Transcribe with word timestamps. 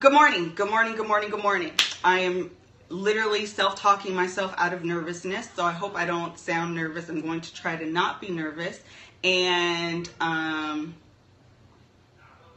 Good 0.00 0.14
morning, 0.14 0.54
good 0.54 0.70
morning, 0.70 0.96
good 0.96 1.06
morning, 1.06 1.28
good 1.28 1.42
morning. 1.42 1.72
I 2.02 2.20
am 2.20 2.52
literally 2.88 3.44
self 3.44 3.76
talking 3.76 4.14
myself 4.14 4.54
out 4.56 4.72
of 4.72 4.82
nervousness, 4.82 5.50
so 5.50 5.62
I 5.62 5.72
hope 5.72 5.94
I 5.94 6.06
don't 6.06 6.38
sound 6.38 6.74
nervous. 6.74 7.10
I'm 7.10 7.20
going 7.20 7.42
to 7.42 7.52
try 7.52 7.76
to 7.76 7.84
not 7.84 8.18
be 8.18 8.30
nervous. 8.30 8.80
And, 9.22 10.08
um, 10.18 10.94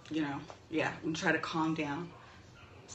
you 0.10 0.22
know, 0.22 0.40
yeah, 0.70 0.94
I'm 1.04 1.14
try 1.14 1.34
to 1.34 1.38
calm 1.38 1.74
down. 1.74 2.10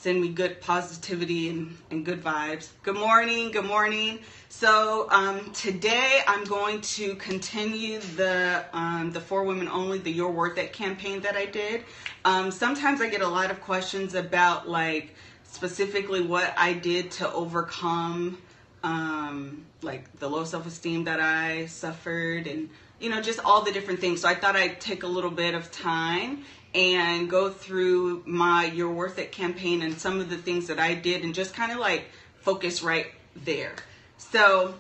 Send 0.00 0.20
me 0.20 0.28
good 0.28 0.60
positivity 0.60 1.48
and, 1.48 1.76
and 1.90 2.04
good 2.04 2.22
vibes. 2.22 2.68
Good 2.84 2.94
morning, 2.94 3.50
good 3.50 3.64
morning. 3.64 4.20
So 4.48 5.08
um, 5.10 5.50
today 5.50 6.20
I'm 6.24 6.44
going 6.44 6.82
to 6.82 7.16
continue 7.16 7.98
the 7.98 8.64
um, 8.72 9.10
the 9.10 9.18
for 9.18 9.42
women 9.42 9.66
only, 9.66 9.98
the 9.98 10.12
You're 10.12 10.30
Worth 10.30 10.56
It 10.56 10.72
campaign 10.72 11.22
that 11.22 11.34
I 11.34 11.46
did. 11.46 11.82
Um, 12.24 12.52
sometimes 12.52 13.00
I 13.00 13.08
get 13.08 13.22
a 13.22 13.28
lot 13.28 13.50
of 13.50 13.60
questions 13.60 14.14
about 14.14 14.68
like 14.68 15.16
specifically 15.42 16.20
what 16.20 16.54
I 16.56 16.74
did 16.74 17.10
to 17.12 17.32
overcome 17.32 18.38
um, 18.84 19.66
like 19.83 20.20
the 20.20 20.30
low 20.30 20.44
self 20.44 20.64
esteem 20.64 21.05
that 21.05 21.18
I 21.18 21.66
suffered 21.66 22.46
and 22.46 22.70
you 23.00 23.10
know 23.10 23.20
just 23.20 23.40
all 23.44 23.62
the 23.62 23.72
different 23.72 23.98
things. 23.98 24.20
So 24.20 24.28
I 24.28 24.36
thought 24.36 24.55
I'd 24.55 24.80
take 24.80 25.02
a 25.02 25.08
little 25.08 25.33
bit 25.33 25.56
of 25.56 25.72
time 25.72 26.44
and 26.74 27.30
go 27.30 27.50
through 27.50 28.22
my 28.27 28.66
You're 28.66 28.92
Worth 28.92 29.19
It 29.19 29.33
campaign 29.33 29.83
and 29.83 29.98
some 29.98 30.20
of 30.20 30.30
the 30.30 30.36
things 30.36 30.66
that 30.69 30.78
I 30.78 30.94
did 30.94 31.24
and 31.24 31.34
just 31.34 31.55
kind 31.55 31.72
of 31.72 31.78
like 31.78 32.06
focus 32.41 32.83
right 32.83 33.06
there. 33.34 33.74
So 34.19 34.74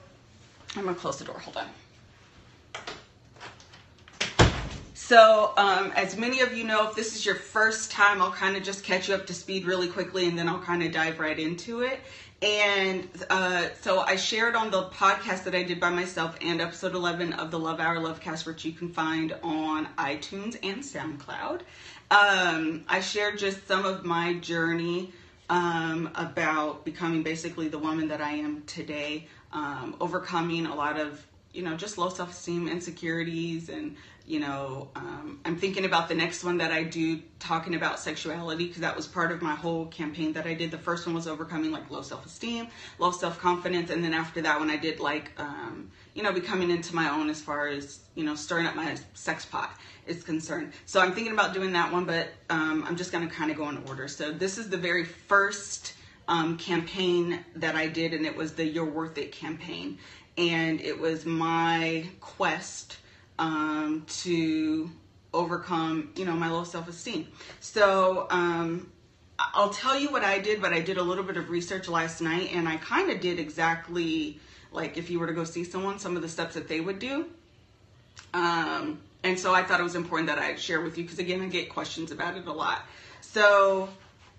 I'm 0.76 0.84
gonna 0.84 0.94
close 0.94 1.18
the 1.18 1.24
door, 1.24 1.38
hold 1.38 1.56
on. 1.56 1.68
So, 4.94 5.54
um, 5.56 5.90
as 5.96 6.18
many 6.18 6.40
of 6.40 6.52
you 6.52 6.64
know, 6.64 6.90
if 6.90 6.94
this 6.94 7.16
is 7.16 7.24
your 7.24 7.34
first 7.34 7.90
time, 7.90 8.20
I'll 8.20 8.30
kind 8.30 8.58
of 8.58 8.62
just 8.62 8.84
catch 8.84 9.08
you 9.08 9.14
up 9.14 9.26
to 9.28 9.32
speed 9.32 9.64
really 9.64 9.88
quickly 9.88 10.28
and 10.28 10.38
then 10.38 10.46
I'll 10.50 10.60
kind 10.60 10.82
of 10.82 10.92
dive 10.92 11.18
right 11.18 11.38
into 11.38 11.80
it. 11.80 11.98
And 12.40 13.08
uh, 13.30 13.68
so 13.80 13.98
I 13.98 14.14
shared 14.14 14.54
on 14.54 14.70
the 14.70 14.84
podcast 14.84 15.44
that 15.44 15.56
I 15.56 15.64
did 15.64 15.80
by 15.80 15.90
myself 15.90 16.36
and 16.40 16.60
episode 16.60 16.94
11 16.94 17.32
of 17.32 17.50
the 17.50 17.58
Love 17.58 17.80
Hour 17.80 17.96
Lovecast, 17.96 18.46
which 18.46 18.64
you 18.64 18.72
can 18.72 18.90
find 18.90 19.34
on 19.42 19.88
iTunes 19.98 20.56
and 20.62 20.82
SoundCloud. 20.82 21.62
Um, 22.12 22.84
I 22.88 23.00
shared 23.00 23.38
just 23.38 23.66
some 23.66 23.84
of 23.84 24.04
my 24.04 24.34
journey 24.34 25.12
um, 25.50 26.10
about 26.14 26.84
becoming 26.84 27.24
basically 27.24 27.66
the 27.66 27.78
woman 27.78 28.06
that 28.08 28.20
I 28.20 28.34
am 28.34 28.62
today, 28.66 29.26
um, 29.52 29.96
overcoming 30.00 30.66
a 30.66 30.74
lot 30.76 30.96
of, 30.98 31.26
you 31.52 31.62
know, 31.62 31.76
just 31.76 31.98
low 31.98 32.08
self 32.08 32.30
esteem, 32.30 32.68
insecurities, 32.68 33.68
and 33.68 33.96
you 34.28 34.40
know, 34.40 34.88
um, 34.94 35.40
I'm 35.46 35.56
thinking 35.56 35.86
about 35.86 36.10
the 36.10 36.14
next 36.14 36.44
one 36.44 36.58
that 36.58 36.70
I 36.70 36.82
do 36.82 37.22
talking 37.38 37.74
about 37.74 37.98
sexuality 37.98 38.66
because 38.66 38.82
that 38.82 38.94
was 38.94 39.06
part 39.06 39.32
of 39.32 39.40
my 39.40 39.54
whole 39.54 39.86
campaign 39.86 40.34
that 40.34 40.46
I 40.46 40.52
did. 40.52 40.70
The 40.70 40.76
first 40.76 41.06
one 41.06 41.14
was 41.14 41.26
overcoming 41.26 41.72
like 41.72 41.90
low 41.90 42.02
self 42.02 42.26
esteem, 42.26 42.68
low 42.98 43.10
self 43.10 43.38
confidence, 43.38 43.90
and 43.90 44.04
then 44.04 44.12
after 44.12 44.42
that 44.42 44.58
one 44.58 44.68
I 44.68 44.76
did 44.76 45.00
like, 45.00 45.30
um, 45.38 45.90
you 46.14 46.22
know, 46.22 46.30
becoming 46.30 46.70
into 46.70 46.94
my 46.94 47.08
own 47.08 47.30
as 47.30 47.40
far 47.40 47.68
as 47.68 48.00
you 48.14 48.22
know, 48.22 48.34
stirring 48.34 48.66
up 48.66 48.76
my 48.76 48.98
sex 49.14 49.46
pot 49.46 49.70
is 50.06 50.22
concerned. 50.22 50.74
So 50.84 51.00
I'm 51.00 51.12
thinking 51.12 51.32
about 51.32 51.54
doing 51.54 51.72
that 51.72 51.90
one, 51.90 52.04
but 52.04 52.28
um, 52.50 52.84
I'm 52.86 52.96
just 52.96 53.10
gonna 53.10 53.28
kind 53.28 53.50
of 53.50 53.56
go 53.56 53.70
in 53.70 53.82
order. 53.88 54.08
So 54.08 54.30
this 54.30 54.58
is 54.58 54.68
the 54.68 54.76
very 54.76 55.04
first 55.04 55.94
um, 56.28 56.58
campaign 56.58 57.46
that 57.56 57.76
I 57.76 57.86
did, 57.86 58.12
and 58.12 58.26
it 58.26 58.36
was 58.36 58.52
the 58.52 58.64
You're 58.64 58.84
Worth 58.84 59.16
It 59.16 59.32
campaign, 59.32 59.96
and 60.36 60.82
it 60.82 61.00
was 61.00 61.24
my 61.24 62.10
quest 62.20 62.98
um, 63.38 64.04
to 64.22 64.90
overcome, 65.32 66.10
you 66.16 66.24
know, 66.24 66.32
my 66.32 66.50
low 66.50 66.64
self-esteem. 66.64 67.28
So 67.60 68.26
um, 68.30 68.90
I'll 69.38 69.70
tell 69.70 69.98
you 69.98 70.10
what 70.10 70.24
I 70.24 70.38
did, 70.38 70.60
but 70.60 70.72
I 70.72 70.80
did 70.80 70.96
a 70.96 71.02
little 71.02 71.24
bit 71.24 71.36
of 71.36 71.50
research 71.50 71.88
last 71.88 72.20
night, 72.20 72.50
and 72.52 72.68
I 72.68 72.76
kind 72.76 73.10
of 73.10 73.20
did 73.20 73.38
exactly 73.38 74.40
like 74.72 74.96
if 74.96 75.10
you 75.10 75.18
were 75.18 75.26
to 75.26 75.32
go 75.32 75.44
see 75.44 75.64
someone, 75.64 75.98
some 75.98 76.16
of 76.16 76.22
the 76.22 76.28
steps 76.28 76.54
that 76.54 76.68
they 76.68 76.80
would 76.80 76.98
do. 76.98 77.26
Um, 78.34 79.00
and 79.22 79.38
so 79.38 79.54
I 79.54 79.62
thought 79.62 79.80
it 79.80 79.84
was 79.84 79.94
important 79.94 80.28
that 80.28 80.38
I 80.38 80.56
share 80.56 80.80
with 80.80 80.98
you 80.98 81.04
because 81.04 81.18
again, 81.18 81.40
I 81.40 81.46
get 81.46 81.70
questions 81.70 82.10
about 82.10 82.36
it 82.36 82.46
a 82.46 82.52
lot. 82.52 82.82
So 83.20 83.88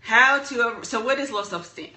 how 0.01 0.39
to 0.39 0.79
so 0.83 1.03
what 1.03 1.19
is 1.19 1.31
low 1.31 1.43
self-esteem? 1.43 1.91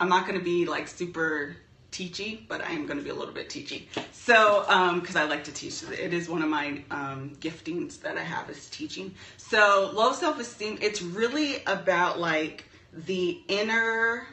I'm 0.00 0.08
not 0.08 0.26
going 0.26 0.38
to 0.38 0.44
be 0.44 0.66
like 0.66 0.88
super 0.88 1.56
teachy, 1.94 2.40
but 2.48 2.60
I 2.60 2.72
am 2.72 2.86
going 2.86 2.98
to 2.98 3.04
be 3.04 3.10
a 3.10 3.14
little 3.14 3.32
bit 3.32 3.48
teachy. 3.48 3.84
So, 4.12 4.60
because 5.00 5.16
um, 5.16 5.22
I 5.22 5.24
like 5.26 5.44
to 5.44 5.52
teach, 5.52 5.84
it 5.84 6.12
is 6.12 6.28
one 6.28 6.42
of 6.42 6.48
my 6.48 6.82
um, 6.90 7.36
giftings 7.40 8.00
that 8.00 8.18
I 8.18 8.22
have 8.22 8.50
is 8.50 8.68
teaching. 8.68 9.14
So, 9.36 9.92
low 9.94 10.12
self 10.12 10.40
esteem, 10.40 10.78
it's 10.82 11.00
really 11.00 11.62
about 11.66 12.18
like 12.18 12.64
the 12.92 13.40
inner, 13.46 14.26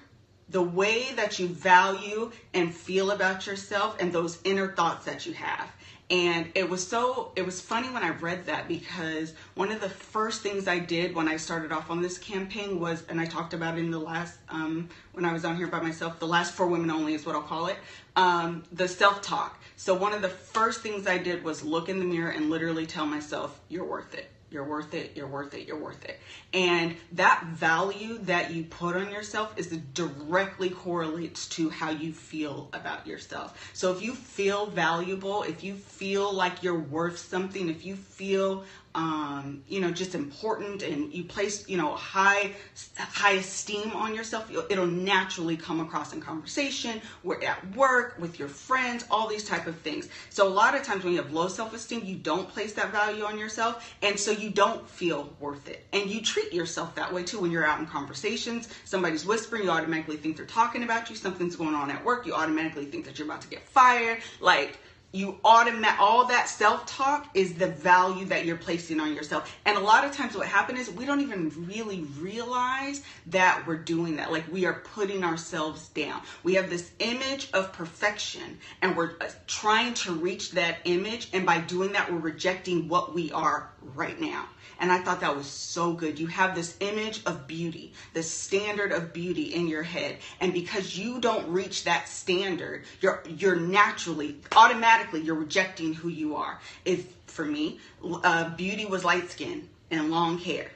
the 0.49 0.61
way 0.61 1.11
that 1.15 1.37
you 1.37 1.47
value 1.47 2.31
and 2.53 2.73
feel 2.73 3.11
about 3.11 3.45
yourself 3.45 3.97
and 3.99 4.11
those 4.11 4.39
inner 4.43 4.73
thoughts 4.73 5.05
that 5.05 5.27
you 5.27 5.33
have. 5.33 5.71
And 6.11 6.51
it 6.55 6.69
was 6.69 6.85
so, 6.85 7.31
it 7.37 7.45
was 7.45 7.61
funny 7.61 7.87
when 7.87 8.03
I 8.03 8.09
read 8.09 8.47
that 8.47 8.67
because 8.67 9.33
one 9.55 9.71
of 9.71 9.79
the 9.79 9.87
first 9.87 10.41
things 10.41 10.67
I 10.67 10.77
did 10.77 11.15
when 11.15 11.29
I 11.29 11.37
started 11.37 11.71
off 11.71 11.89
on 11.89 12.01
this 12.01 12.17
campaign 12.17 12.81
was, 12.81 13.03
and 13.07 13.19
I 13.19 13.25
talked 13.25 13.53
about 13.53 13.77
in 13.77 13.91
the 13.91 13.97
last, 13.97 14.37
um, 14.49 14.89
when 15.13 15.23
I 15.23 15.31
was 15.31 15.45
on 15.45 15.55
here 15.55 15.67
by 15.67 15.79
myself, 15.79 16.19
the 16.19 16.27
last 16.27 16.53
for 16.53 16.67
women 16.67 16.91
only 16.91 17.13
is 17.13 17.25
what 17.25 17.33
I'll 17.33 17.41
call 17.41 17.67
it, 17.67 17.77
um, 18.17 18.63
the 18.73 18.89
self 18.89 19.21
talk. 19.21 19.57
So 19.77 19.93
one 19.93 20.11
of 20.11 20.21
the 20.21 20.27
first 20.27 20.81
things 20.81 21.07
I 21.07 21.17
did 21.17 21.45
was 21.45 21.63
look 21.63 21.87
in 21.87 21.97
the 21.97 22.05
mirror 22.05 22.31
and 22.31 22.49
literally 22.49 22.85
tell 22.85 23.05
myself, 23.05 23.57
you're 23.69 23.85
worth 23.85 24.13
it. 24.13 24.29
You're 24.51 24.65
worth 24.65 24.93
it, 24.93 25.11
you're 25.15 25.27
worth 25.27 25.53
it, 25.53 25.65
you're 25.65 25.79
worth 25.79 26.03
it. 26.03 26.19
And 26.53 26.97
that 27.13 27.45
value 27.53 28.17
that 28.23 28.51
you 28.51 28.65
put 28.65 28.97
on 28.97 29.09
yourself 29.09 29.53
is 29.57 29.67
directly 29.67 30.69
correlates 30.69 31.47
to 31.49 31.69
how 31.69 31.89
you 31.89 32.11
feel 32.11 32.67
about 32.73 33.07
yourself. 33.07 33.71
So 33.73 33.93
if 33.93 34.03
you 34.03 34.13
feel 34.13 34.65
valuable, 34.65 35.43
if 35.43 35.63
you 35.63 35.75
feel 35.75 36.33
like 36.33 36.63
you're 36.63 36.77
worth 36.77 37.17
something, 37.17 37.69
if 37.69 37.85
you 37.85 37.95
feel 37.95 38.65
um, 38.95 39.63
you 39.67 39.79
know, 39.79 39.91
just 39.91 40.15
important 40.15 40.83
and 40.83 41.13
you 41.13 41.23
place, 41.23 41.67
you 41.67 41.77
know, 41.77 41.95
high, 41.95 42.51
high 42.97 43.33
esteem 43.33 43.91
on 43.91 44.13
yourself, 44.13 44.51
it'll 44.69 44.85
naturally 44.85 45.55
come 45.55 45.79
across 45.79 46.13
in 46.13 46.21
conversation, 46.21 47.01
we're 47.23 47.41
at 47.43 47.75
work, 47.75 48.15
with 48.19 48.39
your 48.39 48.47
friends, 48.47 49.05
all 49.09 49.27
these 49.27 49.43
type 49.43 49.67
of 49.67 49.77
things. 49.79 50.09
So 50.29 50.47
a 50.47 50.49
lot 50.49 50.75
of 50.75 50.83
times 50.83 51.03
when 51.03 51.13
you 51.13 51.21
have 51.21 51.31
low 51.33 51.47
self-esteem, 51.47 52.03
you 52.03 52.15
don't 52.15 52.47
place 52.47 52.73
that 52.73 52.91
value 52.91 53.23
on 53.23 53.37
yourself. 53.37 53.95
And 54.01 54.19
so 54.19 54.31
you 54.31 54.49
don't 54.49 54.89
feel 54.89 55.33
worth 55.39 55.67
it. 55.67 55.85
And 55.93 56.09
you 56.09 56.21
treat 56.21 56.53
yourself 56.53 56.95
that 56.95 57.13
way 57.13 57.23
too 57.23 57.39
when 57.39 57.51
you're 57.51 57.65
out 57.65 57.79
in 57.79 57.85
conversations, 57.85 58.67
somebody's 58.85 59.25
whispering, 59.25 59.63
you 59.63 59.69
automatically 59.69 60.17
think 60.17 60.37
they're 60.37 60.45
talking 60.45 60.83
about 60.83 61.09
you, 61.09 61.15
something's 61.15 61.55
going 61.55 61.75
on 61.75 61.89
at 61.89 62.03
work, 62.03 62.25
you 62.25 62.33
automatically 62.33 62.85
think 62.85 63.05
that 63.05 63.17
you're 63.17 63.27
about 63.27 63.41
to 63.41 63.47
get 63.47 63.67
fired. 63.69 64.19
Like, 64.39 64.77
you 65.11 65.37
automatic 65.43 65.99
all 65.99 66.25
that 66.27 66.47
self-talk 66.47 67.27
is 67.33 67.55
the 67.55 67.67
value 67.67 68.25
that 68.25 68.45
you're 68.45 68.57
placing 68.57 68.99
on 68.99 69.13
yourself 69.13 69.53
and 69.65 69.77
a 69.77 69.79
lot 69.79 70.05
of 70.05 70.11
times 70.11 70.35
what 70.35 70.47
happens 70.47 70.79
is 70.79 70.91
we 70.91 71.05
don't 71.05 71.21
even 71.21 71.51
really 71.67 72.01
realize 72.19 73.01
that 73.27 73.65
we're 73.67 73.77
doing 73.77 74.15
that 74.15 74.31
like 74.31 74.49
we 74.51 74.65
are 74.65 74.81
putting 74.93 75.23
ourselves 75.23 75.89
down 75.89 76.21
we 76.43 76.55
have 76.55 76.69
this 76.69 76.91
image 76.99 77.49
of 77.53 77.73
perfection 77.73 78.57
and 78.81 78.95
we're 78.95 79.11
uh, 79.19 79.27
trying 79.47 79.93
to 79.93 80.13
reach 80.13 80.51
that 80.51 80.77
image 80.85 81.29
and 81.33 81.45
by 81.45 81.59
doing 81.59 81.91
that 81.91 82.11
we're 82.11 82.19
rejecting 82.19 82.87
what 82.87 83.13
we 83.13 83.31
are 83.33 83.69
right 83.95 84.19
now 84.19 84.47
and 84.81 84.91
I 84.91 84.97
thought 84.97 85.19
that 85.19 85.35
was 85.35 85.45
so 85.45 85.93
good. 85.93 86.19
You 86.19 86.25
have 86.25 86.55
this 86.55 86.75
image 86.79 87.21
of 87.27 87.45
beauty, 87.45 87.93
the 88.13 88.23
standard 88.23 88.91
of 88.91 89.13
beauty 89.13 89.53
in 89.53 89.67
your 89.67 89.83
head. 89.83 90.17
And 90.39 90.53
because 90.53 90.97
you 90.97 91.19
don't 91.21 91.47
reach 91.49 91.83
that 91.83 92.09
standard, 92.09 92.85
you're 92.99 93.23
you're 93.29 93.57
naturally, 93.57 94.37
automatically, 94.55 95.00
you're 95.13 95.35
rejecting 95.35 95.93
who 95.93 96.09
you 96.09 96.35
are. 96.35 96.59
If 96.85 97.13
for 97.27 97.45
me, 97.45 97.79
uh, 98.03 98.49
beauty 98.55 98.85
was 98.85 99.03
light 99.05 99.29
skin 99.31 99.69
and 99.89 100.11
long 100.11 100.37
hair. 100.37 100.69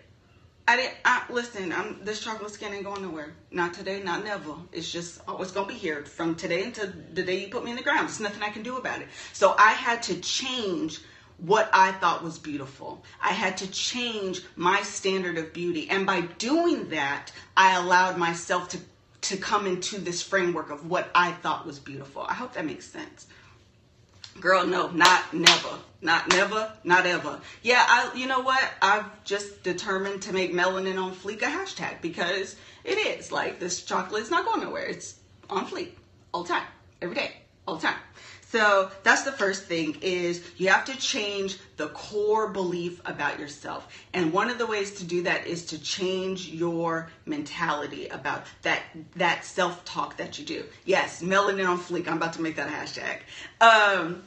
I 0.68 0.78
didn't 0.78 0.96
I, 1.06 1.24
listen. 1.30 1.72
I'm 1.72 2.04
this 2.04 2.22
chocolate 2.22 2.52
skin 2.52 2.74
ain't 2.74 2.86
going 2.86 3.04
nowhere. 3.04 3.34
Not 3.52 3.74
today, 3.74 4.02
not 4.02 4.24
never. 4.24 4.56
It's 4.72 4.92
just 4.92 5.22
always 5.28 5.52
gonna 5.52 5.68
be 5.68 5.76
here 5.76 6.04
from 6.06 6.36
today 6.36 6.64
until 6.64 6.92
the 7.14 7.24
day 7.24 7.42
you 7.42 7.50
put 7.50 7.64
me 7.64 7.70
in 7.70 7.78
the 7.78 7.84
ground. 7.84 8.08
There's 8.08 8.20
nothing 8.20 8.42
I 8.42 8.50
can 8.50 8.64
do 8.64 8.78
about 8.78 9.02
it. 9.02 9.08
So 9.34 9.56
I 9.58 9.72
had 9.72 10.02
to 10.04 10.20
change 10.22 11.00
what 11.38 11.70
I 11.74 11.92
thought 11.92 12.24
was 12.24 12.40
beautiful. 12.40 13.04
I 13.22 13.30
had 13.30 13.58
to 13.58 13.68
change 13.68 14.42
my 14.56 14.82
standard 14.82 15.38
of 15.38 15.54
beauty. 15.54 15.90
And 15.90 16.06
by 16.06 16.22
doing 16.22 16.90
that, 16.90 17.32
I 17.58 17.76
allowed 17.76 18.18
myself 18.18 18.70
to, 18.70 18.80
to 19.22 19.38
come 19.38 19.68
into 19.68 20.00
this 20.00 20.22
framework 20.22 20.70
of 20.70 20.90
what 20.90 21.10
I 21.14 21.32
thought 21.32 21.66
was 21.66 21.78
beautiful. 21.78 22.24
I 22.24 22.34
hope 22.34 22.54
that 22.54 22.66
makes 22.66 22.86
sense. 22.86 23.28
Girl, 24.40 24.66
no, 24.66 24.90
not 24.90 25.34
never. 25.34 25.80
Not 26.02 26.30
never, 26.30 26.72
not 26.84 27.08
ever. 27.08 27.40
Yeah, 27.64 27.84
I 27.88 28.12
you 28.16 28.28
know 28.28 28.42
what? 28.42 28.64
I've 28.80 29.24
just 29.24 29.64
determined 29.64 30.22
to 30.24 30.34
make 30.34 30.54
melanin 30.54 31.02
on 31.02 31.16
fleek 31.16 31.42
a 31.42 31.46
hashtag 31.46 32.00
because 32.02 32.56
it 32.84 33.00
is. 33.00 33.32
Like 33.32 33.60
this 33.60 33.84
chocolate 33.84 34.22
is 34.22 34.30
not 34.30 34.46
going 34.46 34.62
nowhere. 34.62 34.86
It's 34.86 35.16
on 35.50 35.66
fleek 35.66 35.92
all 36.32 36.44
the 36.44 36.50
time, 36.50 36.68
every 37.02 37.16
day, 37.16 37.32
all 37.68 37.78
the 37.78 37.88
time. 37.88 37.98
So 38.56 38.90
that's 39.04 39.24
the 39.24 39.34
first 39.34 39.66
thing 39.66 39.98
is 40.00 40.42
you 40.56 40.70
have 40.70 40.86
to 40.86 40.98
change 40.98 41.58
the 41.76 41.88
core 41.88 42.48
belief 42.48 43.02
about 43.04 43.38
yourself. 43.38 43.86
And 44.14 44.32
one 44.32 44.50
of 44.50 44.58
the 44.58 44.66
ways 44.66 44.92
to 45.00 45.04
do 45.04 45.24
that 45.24 45.46
is 45.46 45.66
to 45.66 45.78
change 45.78 46.48
your 46.48 47.10
mentality 47.26 48.08
about 48.08 48.46
that 48.62 48.84
that 49.18 49.44
self-talk 49.44 50.16
that 50.16 50.40
you 50.40 50.46
do. 50.46 50.64
Yes, 50.86 51.22
melanin 51.22 51.68
on 51.68 51.78
fleek. 51.78 52.08
I'm 52.08 52.16
about 52.16 52.32
to 52.34 52.42
make 52.42 52.56
that 52.56 52.70
a 52.70 52.72
hashtag. 52.72 53.18
Um, 53.60 54.24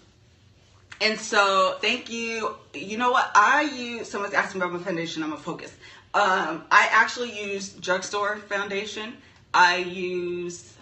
and 1.01 1.19
so 1.19 1.79
thank 1.81 2.11
you. 2.11 2.55
You 2.75 2.99
know 2.99 3.11
what? 3.11 3.31
I 3.35 3.63
use 3.63 4.11
someone's 4.11 4.35
asking 4.35 4.61
about 4.61 4.75
my 4.75 4.79
foundation, 4.81 5.23
I'm 5.23 5.33
a 5.33 5.39
focus. 5.39 5.75
Um, 6.13 6.65
I 6.71 6.87
actually 6.91 7.33
use 7.51 7.71
drugstore 7.71 8.37
foundation. 8.37 9.15
I 9.55 9.79
use 9.79 10.75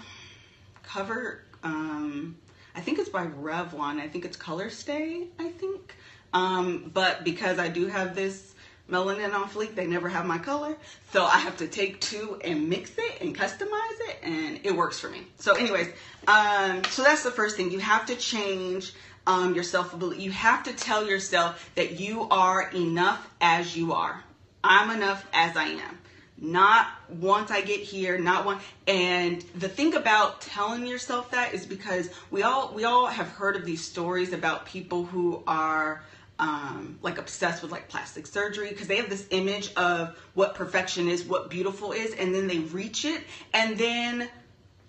cover 0.82 1.42
um, 1.62 2.36
I 2.76 2.80
think 2.80 2.98
it's 2.98 3.08
by 3.08 3.26
Revlon. 3.26 3.98
I 3.98 4.06
think 4.06 4.26
it's 4.26 4.36
Color 4.36 4.68
Stay, 4.68 5.28
I 5.38 5.48
think. 5.48 5.96
Um, 6.34 6.90
but 6.92 7.24
because 7.24 7.58
I 7.58 7.68
do 7.68 7.86
have 7.86 8.14
this 8.14 8.54
melanin 8.90 9.34
on 9.34 9.48
fleek, 9.48 9.74
they 9.74 9.86
never 9.86 10.10
have 10.10 10.26
my 10.26 10.36
color. 10.36 10.76
So 11.10 11.24
I 11.24 11.38
have 11.38 11.56
to 11.58 11.68
take 11.68 12.00
two 12.02 12.38
and 12.44 12.68
mix 12.68 12.92
it 12.98 13.22
and 13.22 13.34
customize 13.34 13.98
it, 14.08 14.18
and 14.22 14.60
it 14.62 14.76
works 14.76 15.00
for 15.00 15.08
me. 15.08 15.22
So, 15.38 15.54
anyways, 15.54 15.88
um, 16.28 16.84
so 16.84 17.02
that's 17.02 17.22
the 17.22 17.30
first 17.30 17.56
thing. 17.56 17.70
You 17.70 17.78
have 17.78 18.04
to 18.06 18.14
change 18.14 18.92
um, 19.26 19.54
your 19.54 19.64
self 19.64 19.98
belief. 19.98 20.20
You 20.20 20.32
have 20.32 20.64
to 20.64 20.74
tell 20.74 21.08
yourself 21.08 21.70
that 21.76 21.98
you 21.98 22.28
are 22.30 22.70
enough 22.72 23.26
as 23.40 23.74
you 23.74 23.94
are. 23.94 24.22
I'm 24.62 24.90
enough 24.90 25.26
as 25.32 25.56
I 25.56 25.64
am 25.64 25.98
not 26.38 26.88
once 27.08 27.50
I 27.50 27.62
get 27.62 27.80
here, 27.80 28.18
not 28.18 28.44
one. 28.44 28.58
And 28.86 29.40
the 29.54 29.68
thing 29.68 29.94
about 29.94 30.40
telling 30.40 30.86
yourself 30.86 31.30
that 31.30 31.54
is 31.54 31.64
because 31.64 32.10
we 32.30 32.42
all 32.42 32.72
we 32.74 32.84
all 32.84 33.06
have 33.06 33.28
heard 33.28 33.56
of 33.56 33.64
these 33.64 33.82
stories 33.82 34.32
about 34.32 34.66
people 34.66 35.04
who 35.04 35.42
are 35.46 36.02
um, 36.38 36.98
like 37.00 37.18
obsessed 37.18 37.62
with 37.62 37.72
like 37.72 37.88
plastic 37.88 38.26
surgery 38.26 38.68
because 38.68 38.86
they 38.86 38.96
have 38.96 39.08
this 39.08 39.26
image 39.30 39.72
of 39.74 40.18
what 40.34 40.54
perfection 40.54 41.08
is, 41.08 41.24
what 41.24 41.48
beautiful 41.48 41.92
is, 41.92 42.12
and 42.14 42.34
then 42.34 42.46
they 42.46 42.58
reach 42.58 43.04
it, 43.04 43.22
and 43.54 43.78
then 43.78 44.28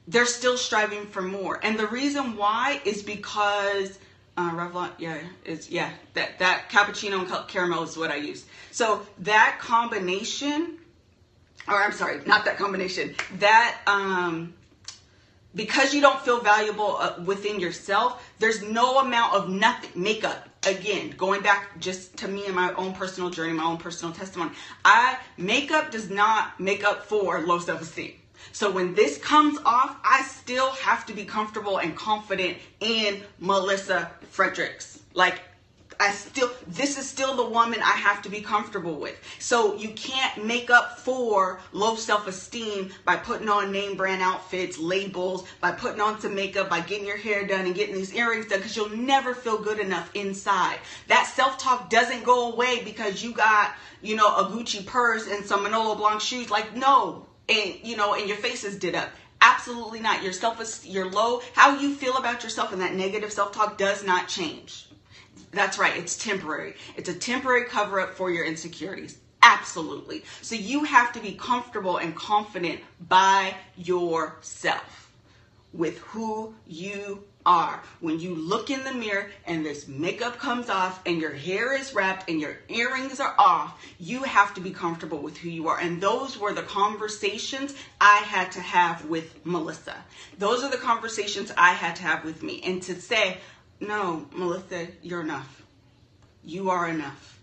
they're 0.08 0.26
still 0.26 0.58
striving 0.58 1.06
for 1.06 1.22
more. 1.22 1.60
And 1.64 1.80
the 1.80 1.88
reason 1.88 2.36
why 2.36 2.82
is 2.84 3.02
because 3.02 3.98
uh, 4.36 4.52
Revlon, 4.52 4.92
yeah, 4.98 5.18
is 5.46 5.70
yeah 5.70 5.92
that 6.14 6.40
that 6.40 6.70
cappuccino 6.70 7.20
and 7.20 7.48
caramel 7.48 7.84
is 7.84 7.96
what 7.96 8.12
I 8.12 8.18
use. 8.18 8.46
So 8.72 9.02
that 9.20 9.58
combination 9.60 10.78
or 11.68 11.81
I'm 11.81 11.92
sorry, 11.92 12.21
not 12.25 12.45
that 12.45 12.57
combination. 12.57 13.15
That 13.39 13.77
um, 13.88 14.54
because 15.56 15.94
you 15.94 16.01
don't 16.01 16.21
feel 16.21 16.39
valuable 16.39 16.98
uh, 16.98 17.15
within 17.25 17.59
yourself, 17.59 18.24
there's 18.39 18.62
no 18.62 19.00
amount 19.00 19.33
of 19.33 19.50
nothing 19.50 20.01
makeup. 20.01 20.48
Again, 20.68 21.12
going 21.12 21.42
back 21.42 21.80
just 21.80 22.18
to 22.18 22.27
me 22.27 22.45
and 22.45 22.56
my 22.56 22.74
own 22.74 22.94
personal 22.94 23.30
journey, 23.30 23.54
my 23.54 23.63
own 23.63 23.77
personal 23.77 24.13
testimony. 24.13 24.51
I 24.83 25.18
makeup 25.38 25.92
does 25.92 26.09
not 26.09 26.59
make 26.59 26.83
up 26.83 27.06
for 27.06 27.42
low 27.42 27.60
self-esteem. 27.60 28.13
So 28.51 28.69
when 28.71 28.94
this 28.94 29.18
comes 29.18 29.57
off, 29.65 29.98
I 30.03 30.24
still 30.24 30.71
have 30.71 31.06
to 31.07 31.13
be 31.13 31.25
comfortable 31.25 31.77
and 31.77 31.95
confident 31.95 32.57
in 32.80 33.21
Melissa 33.39 34.12
Fredericks. 34.30 35.00
Like 35.13 35.42
I 36.00 36.12
still, 36.12 36.52
this 36.68 36.98
is 36.98 37.10
still 37.10 37.36
the 37.36 37.50
woman 37.50 37.80
I 37.82 37.92
have 37.92 38.22
to 38.24 38.30
be 38.30 38.42
comfortable 38.42 38.96
with. 38.96 39.16
So 39.40 39.76
you 39.76 39.90
can't 39.90 40.46
make 40.46 40.70
up 40.70 41.00
for 41.00 41.60
low 41.72 41.96
self 41.96 42.28
esteem 42.28 42.92
by 43.04 43.16
putting 43.16 43.50
on 43.50 43.72
name 43.72 43.98
brand 43.98 44.22
outfits, 44.22 44.78
labels, 44.78 45.48
by 45.60 45.72
putting 45.72 46.02
on 46.02 46.20
some 46.20 46.36
makeup, 46.36 46.70
by 46.70 46.82
getting 46.82 47.08
your 47.08 47.18
hair 47.18 47.48
done 47.48 47.66
and 47.66 47.76
getting 47.76 47.96
these 47.96 48.14
earrings 48.14 48.48
done 48.48 48.60
because 48.60 48.76
you'll 48.76 48.90
never 48.90 49.34
feel 49.34 49.58
good 49.58 49.80
enough 49.80 50.10
inside. 50.14 50.78
That 51.08 51.26
self 51.26 51.58
talk 51.58 51.90
doesn't 51.90 52.24
go 52.24 52.52
away 52.52 52.84
because 52.84 53.24
you 53.24 53.34
got, 53.34 53.74
you 54.02 54.16
know, 54.16 54.28
a 54.28 54.46
Gucci 54.46 54.86
purse 54.86 55.28
and 55.28 55.46
some 55.46 55.64
Manolo 55.64 55.96
Blahnik 55.96 56.22
shoes. 56.22 56.50
Like, 56.50 56.76
no. 56.76 57.26
And, 57.50 57.76
you 57.82 57.96
know, 57.96 58.14
and 58.14 58.28
your 58.28 58.38
face 58.38 58.64
is 58.64 58.78
did 58.78 58.94
up. 58.94 59.10
Absolutely 59.42 60.00
not. 60.00 60.24
Your 60.24 60.34
self, 60.34 60.86
your 60.86 61.10
low, 61.10 61.42
how 61.54 61.80
you 61.80 61.94
feel 61.94 62.18
about 62.18 62.44
yourself 62.44 62.72
and 62.72 62.82
that 62.82 62.94
negative 62.94 63.32
self 63.32 63.52
talk 63.52 63.78
does 63.78 64.04
not 64.04 64.28
change. 64.28 64.88
That's 65.52 65.78
right, 65.78 65.96
it's 65.98 66.18
temporary. 66.18 66.76
It's 66.96 67.10
a 67.10 67.14
temporary 67.14 67.66
cover 67.66 68.00
up 68.00 68.16
for 68.16 68.30
your 68.30 68.46
insecurities. 68.46 69.18
Absolutely. 69.42 70.24
So 70.42 70.56
you 70.56 70.84
have 70.84 71.14
to 71.14 71.20
be 71.20 71.34
comfortable 71.34 71.98
and 71.98 72.16
confident 72.16 72.82
by 73.08 73.56
yourself 73.78 75.12
with 75.74 76.00
who 76.00 76.54
you 76.66 77.24
are. 77.46 77.82
When 78.02 78.20
you 78.20 78.36
look 78.36 78.70
in 78.70 78.84
the 78.84 78.94
mirror 78.94 79.30
and 79.46 79.66
this 79.66 79.88
makeup 79.88 80.38
comes 80.38 80.70
off 80.70 81.00
and 81.06 81.22
your 81.22 81.32
hair 81.32 81.74
is 81.74 81.94
wrapped 81.94 82.30
and 82.30 82.42
your 82.42 82.58
earrings 82.68 83.22
are 83.22 83.36
off, 83.40 83.82
you 84.00 84.24
have 84.24 84.54
to 84.56 84.62
be 84.62 84.72
comfortable 84.72 85.20
with 85.20 85.38
who 85.38 85.50
you 85.50 85.70
are. 85.70 85.80
And 85.80 86.02
those 86.02 86.38
were 86.38 86.54
the 86.54 86.64
conversations 86.64 87.74
I 88.02 88.18
had 88.18 88.52
to 88.54 88.60
have 88.60 89.06
with 89.06 89.46
Melissa. 89.46 89.96
Those 90.38 90.64
are 90.64 90.70
the 90.70 90.78
conversations 90.78 91.52
I 91.58 91.70
had 91.70 91.96
to 91.98 92.04
have 92.04 92.26
with 92.26 92.44
me. 92.44 92.62
And 92.66 92.84
to 92.84 93.00
say, 93.00 93.38
no, 93.79 94.27
Melissa, 94.33 94.88
you're 95.01 95.21
enough. 95.21 95.63
You 96.44 96.69
are 96.69 96.89
enough. 96.89 97.39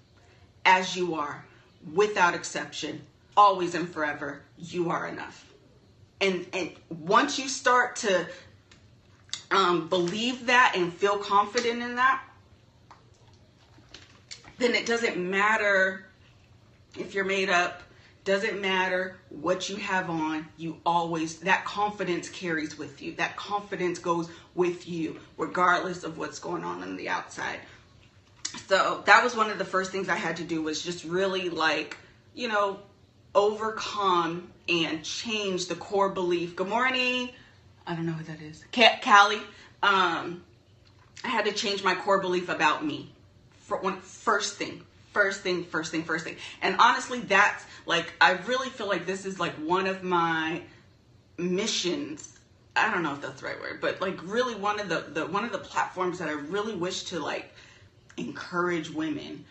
As 0.64 0.96
you 0.96 1.14
are, 1.14 1.44
without 1.92 2.34
exception, 2.34 3.02
always 3.36 3.74
and 3.74 3.88
forever, 3.88 4.42
you 4.58 4.90
are 4.90 5.06
enough. 5.06 5.52
And 6.20 6.46
and 6.52 6.70
once 6.88 7.38
you 7.38 7.48
start 7.48 7.96
to 7.96 8.26
um, 9.50 9.88
believe 9.88 10.46
that 10.46 10.72
and 10.74 10.92
feel 10.92 11.18
confident 11.18 11.82
in 11.82 11.96
that, 11.96 12.22
then 14.58 14.74
it 14.74 14.86
doesn't 14.86 15.16
matter 15.16 16.06
if 16.98 17.14
you're 17.14 17.24
made 17.24 17.50
up 17.50 17.82
doesn't 18.24 18.60
matter 18.60 19.16
what 19.28 19.68
you 19.68 19.76
have 19.76 20.08
on, 20.08 20.48
you 20.56 20.78
always, 20.86 21.40
that 21.40 21.64
confidence 21.64 22.28
carries 22.28 22.78
with 22.78 23.02
you. 23.02 23.14
That 23.16 23.36
confidence 23.36 23.98
goes 23.98 24.28
with 24.54 24.88
you, 24.88 25.20
regardless 25.36 26.04
of 26.04 26.16
what's 26.16 26.38
going 26.38 26.64
on 26.64 26.82
on 26.82 26.96
the 26.96 27.08
outside. 27.08 27.60
So 28.66 29.02
that 29.06 29.22
was 29.22 29.36
one 29.36 29.50
of 29.50 29.58
the 29.58 29.64
first 29.64 29.92
things 29.92 30.08
I 30.08 30.16
had 30.16 30.38
to 30.38 30.44
do 30.44 30.62
was 30.62 30.82
just 30.82 31.04
really 31.04 31.50
like, 31.50 31.96
you 32.34 32.48
know, 32.48 32.78
overcome 33.34 34.50
and 34.68 35.04
change 35.04 35.66
the 35.66 35.74
core 35.74 36.08
belief. 36.08 36.56
Good 36.56 36.68
morning. 36.68 37.30
I 37.86 37.94
don't 37.94 38.06
know 38.06 38.12
who 38.12 38.24
that 38.24 38.40
is. 38.40 38.64
Callie. 39.02 39.42
Um, 39.82 40.44
I 41.22 41.28
had 41.28 41.44
to 41.44 41.52
change 41.52 41.84
my 41.84 41.94
core 41.94 42.20
belief 42.20 42.48
about 42.48 42.84
me. 42.84 43.12
For 43.58 43.78
one, 43.78 44.00
first 44.00 44.56
thing, 44.56 44.82
first 45.14 45.40
thing, 45.40 45.64
first 45.64 45.90
thing, 45.90 46.02
first 46.02 46.24
thing. 46.24 46.36
And 46.60 46.76
honestly, 46.78 47.20
that's 47.20 47.64
like, 47.86 48.12
I 48.20 48.32
really 48.32 48.68
feel 48.68 48.88
like 48.88 49.06
this 49.06 49.24
is 49.24 49.40
like 49.40 49.54
one 49.54 49.86
of 49.86 50.02
my 50.02 50.60
missions. 51.38 52.38
I 52.76 52.90
don't 52.90 53.02
know 53.02 53.14
if 53.14 53.22
that's 53.22 53.40
the 53.40 53.46
right 53.46 53.60
word, 53.60 53.80
but 53.80 54.00
like 54.00 54.18
really 54.24 54.56
one 54.56 54.80
of 54.80 54.88
the, 54.88 55.06
the 55.12 55.26
one 55.26 55.44
of 55.44 55.52
the 55.52 55.58
platforms 55.58 56.18
that 56.18 56.28
I 56.28 56.32
really 56.32 56.74
wish 56.74 57.04
to 57.04 57.20
like 57.20 57.54
encourage 58.16 58.90
women 58.90 59.44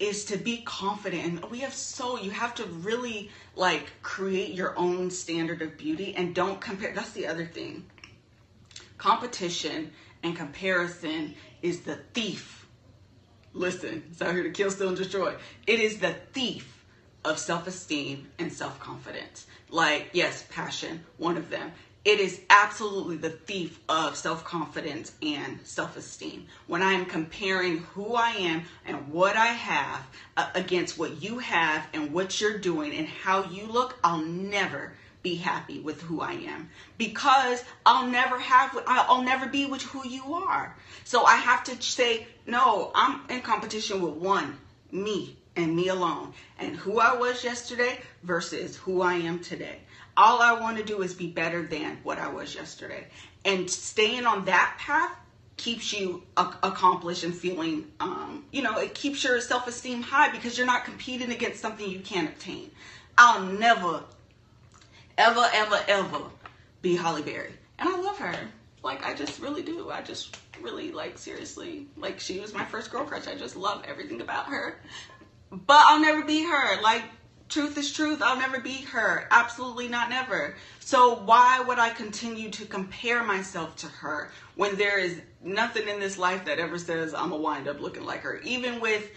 is 0.00 0.24
to 0.24 0.36
be 0.36 0.58
confident 0.62 1.24
and 1.24 1.50
we 1.50 1.60
have 1.60 1.72
so 1.72 2.18
you 2.18 2.30
have 2.30 2.54
to 2.54 2.64
really 2.64 3.30
like 3.54 3.92
create 4.02 4.52
your 4.52 4.76
own 4.76 5.08
standard 5.08 5.62
of 5.62 5.78
beauty 5.78 6.14
and 6.16 6.34
don't 6.34 6.60
compare 6.60 6.92
that's 6.92 7.12
the 7.12 7.26
other 7.26 7.46
thing 7.46 7.84
competition 8.98 9.92
and 10.24 10.36
comparison 10.36 11.34
is 11.62 11.80
the 11.82 11.96
thief 12.12 12.63
Listen, 13.54 14.02
it's 14.10 14.20
out 14.20 14.34
here 14.34 14.42
to 14.42 14.50
kill, 14.50 14.70
steal, 14.70 14.88
and 14.88 14.96
destroy. 14.96 15.34
It 15.66 15.78
is 15.78 16.00
the 16.00 16.14
thief 16.32 16.84
of 17.24 17.38
self 17.38 17.66
esteem 17.68 18.28
and 18.38 18.52
self 18.52 18.80
confidence. 18.80 19.46
Like, 19.70 20.10
yes, 20.12 20.44
passion, 20.50 21.04
one 21.16 21.36
of 21.36 21.50
them. 21.50 21.72
It 22.04 22.20
is 22.20 22.42
absolutely 22.50 23.16
the 23.16 23.30
thief 23.30 23.78
of 23.88 24.16
self 24.16 24.44
confidence 24.44 25.12
and 25.22 25.60
self 25.62 25.96
esteem. 25.96 26.48
When 26.66 26.82
I 26.82 26.92
am 26.92 27.06
comparing 27.06 27.78
who 27.78 28.14
I 28.14 28.30
am 28.30 28.64
and 28.84 29.08
what 29.08 29.36
I 29.36 29.46
have 29.46 30.06
uh, 30.36 30.50
against 30.54 30.98
what 30.98 31.22
you 31.22 31.38
have 31.38 31.86
and 31.94 32.12
what 32.12 32.40
you're 32.40 32.58
doing 32.58 32.92
and 32.92 33.06
how 33.06 33.44
you 33.44 33.66
look, 33.66 33.96
I'll 34.02 34.20
never 34.20 34.92
be 35.24 35.34
happy 35.34 35.80
with 35.80 36.00
who 36.02 36.20
I 36.20 36.32
am 36.34 36.68
because 36.98 37.64
I'll 37.84 38.06
never 38.06 38.38
have 38.38 38.78
I'll 38.86 39.22
never 39.22 39.46
be 39.46 39.66
with 39.66 39.82
who 39.82 40.06
you 40.06 40.34
are. 40.34 40.76
So 41.02 41.24
I 41.24 41.36
have 41.36 41.64
to 41.64 41.82
say 41.82 42.28
no, 42.46 42.92
I'm 42.94 43.22
in 43.28 43.40
competition 43.40 44.02
with 44.02 44.14
one, 44.14 44.58
me 44.92 45.36
and 45.56 45.74
me 45.74 45.88
alone 45.88 46.34
and 46.58 46.76
who 46.76 47.00
I 47.00 47.16
was 47.16 47.42
yesterday 47.42 48.00
versus 48.22 48.76
who 48.76 49.02
I 49.02 49.14
am 49.14 49.40
today. 49.40 49.80
All 50.16 50.40
I 50.40 50.52
want 50.52 50.76
to 50.76 50.84
do 50.84 51.02
is 51.02 51.14
be 51.14 51.26
better 51.26 51.66
than 51.66 51.98
what 52.04 52.18
I 52.18 52.28
was 52.28 52.54
yesterday. 52.54 53.06
And 53.44 53.68
staying 53.68 54.26
on 54.26 54.44
that 54.44 54.76
path 54.78 55.10
keeps 55.56 55.92
you 55.92 56.22
accomplished 56.36 57.24
and 57.24 57.34
feeling, 57.34 57.90
um, 57.98 58.44
you 58.52 58.62
know, 58.62 58.78
it 58.78 58.94
keeps 58.94 59.24
your 59.24 59.40
self 59.40 59.66
esteem 59.66 60.02
high 60.02 60.30
because 60.30 60.58
you're 60.58 60.66
not 60.66 60.84
competing 60.84 61.30
against 61.32 61.60
something 61.60 61.88
you 61.88 62.00
can't 62.00 62.28
obtain. 62.28 62.70
I'll 63.16 63.44
never, 63.44 64.02
ever, 65.18 65.46
ever, 65.52 65.80
ever 65.88 66.20
be 66.82 66.96
Halle 66.96 67.22
Berry. 67.22 67.52
And 67.78 67.88
I 67.88 67.96
love 68.00 68.18
her. 68.18 68.36
Like, 68.82 69.04
I 69.04 69.14
just 69.14 69.40
really 69.40 69.62
do. 69.62 69.90
I 69.90 70.02
just 70.02 70.38
really, 70.60 70.92
like, 70.92 71.18
seriously, 71.18 71.86
like, 71.96 72.20
she 72.20 72.40
was 72.40 72.52
my 72.52 72.64
first 72.64 72.90
girl 72.90 73.04
crush. 73.04 73.26
I 73.26 73.34
just 73.34 73.56
love 73.56 73.82
everything 73.86 74.20
about 74.20 74.46
her. 74.46 74.80
But 75.50 75.82
I'll 75.86 76.00
never 76.00 76.24
be 76.24 76.44
her. 76.44 76.80
Like, 76.82 77.02
truth 77.48 77.78
is 77.78 77.92
truth. 77.92 78.20
I'll 78.22 78.38
never 78.38 78.60
be 78.60 78.82
her. 78.82 79.26
Absolutely 79.30 79.88
not 79.88 80.10
never. 80.10 80.56
So 80.80 81.14
why 81.14 81.60
would 81.60 81.78
I 81.78 81.90
continue 81.90 82.50
to 82.50 82.66
compare 82.66 83.22
myself 83.22 83.76
to 83.76 83.86
her 83.86 84.30
when 84.56 84.76
there 84.76 84.98
is 84.98 85.20
nothing 85.42 85.88
in 85.88 86.00
this 86.00 86.18
life 86.18 86.44
that 86.46 86.58
ever 86.58 86.78
says 86.78 87.14
I'm 87.14 87.30
gonna 87.30 87.42
wind 87.42 87.68
up 87.68 87.80
looking 87.80 88.04
like 88.04 88.20
her? 88.20 88.40
Even 88.40 88.80
with 88.80 89.10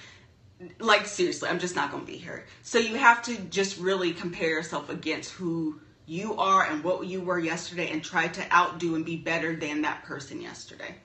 like 0.80 1.06
seriously, 1.06 1.50
I'm 1.50 1.60
just 1.60 1.75
not 1.75 1.92
gonna 1.92 2.06
be 2.06 2.20
her. 2.20 2.46
So 2.63 2.80
you 2.80 2.96
have 2.96 3.22
to 3.24 3.38
just 3.38 3.80
really 3.80 4.12
compare 4.12 4.50
yourself 4.50 4.89
against 4.89 5.32
who 5.32 5.80
you 6.07 6.37
are 6.37 6.63
and 6.63 6.83
what 6.83 7.05
you 7.05 7.21
were 7.21 7.37
yesterday 7.37 7.91
and 7.91 8.03
try 8.03 8.27
to 8.29 8.55
outdo 8.55 8.95
and 8.95 9.05
be 9.05 9.17
better 9.17 9.55
than 9.55 9.81
that 9.83 10.03
person 10.03 10.41
yesterday. 10.41 10.95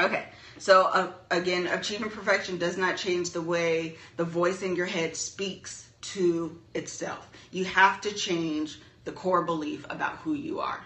Okay, 0.00 0.24
so 0.58 0.84
uh, 0.86 1.12
again, 1.30 1.66
achieving 1.66 2.10
perfection 2.10 2.58
does 2.58 2.76
not 2.76 2.96
change 2.96 3.30
the 3.30 3.40
way 3.40 3.96
the 4.16 4.24
voice 4.24 4.62
in 4.62 4.74
your 4.74 4.86
head 4.86 5.16
speaks 5.16 5.88
to 6.00 6.58
itself. 6.74 7.28
You 7.50 7.64
have 7.66 8.00
to 8.02 8.12
change 8.12 8.80
the 9.04 9.12
core 9.12 9.42
belief 9.42 9.86
about 9.88 10.16
who 10.16 10.34
you 10.34 10.60
are. 10.60 10.80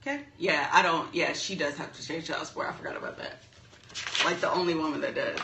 Okay? 0.00 0.22
Yeah, 0.38 0.68
I 0.72 0.82
don't, 0.82 1.12
yeah, 1.14 1.32
she 1.32 1.54
does 1.54 1.76
have 1.76 1.92
to 1.92 2.04
change 2.04 2.26
child 2.26 2.46
support. 2.46 2.68
I 2.68 2.72
forgot 2.72 2.96
about 2.96 3.18
that. 3.18 3.42
Like 4.24 4.40
the 4.40 4.50
only 4.50 4.74
woman 4.74 5.00
that 5.02 5.14
does. 5.14 5.38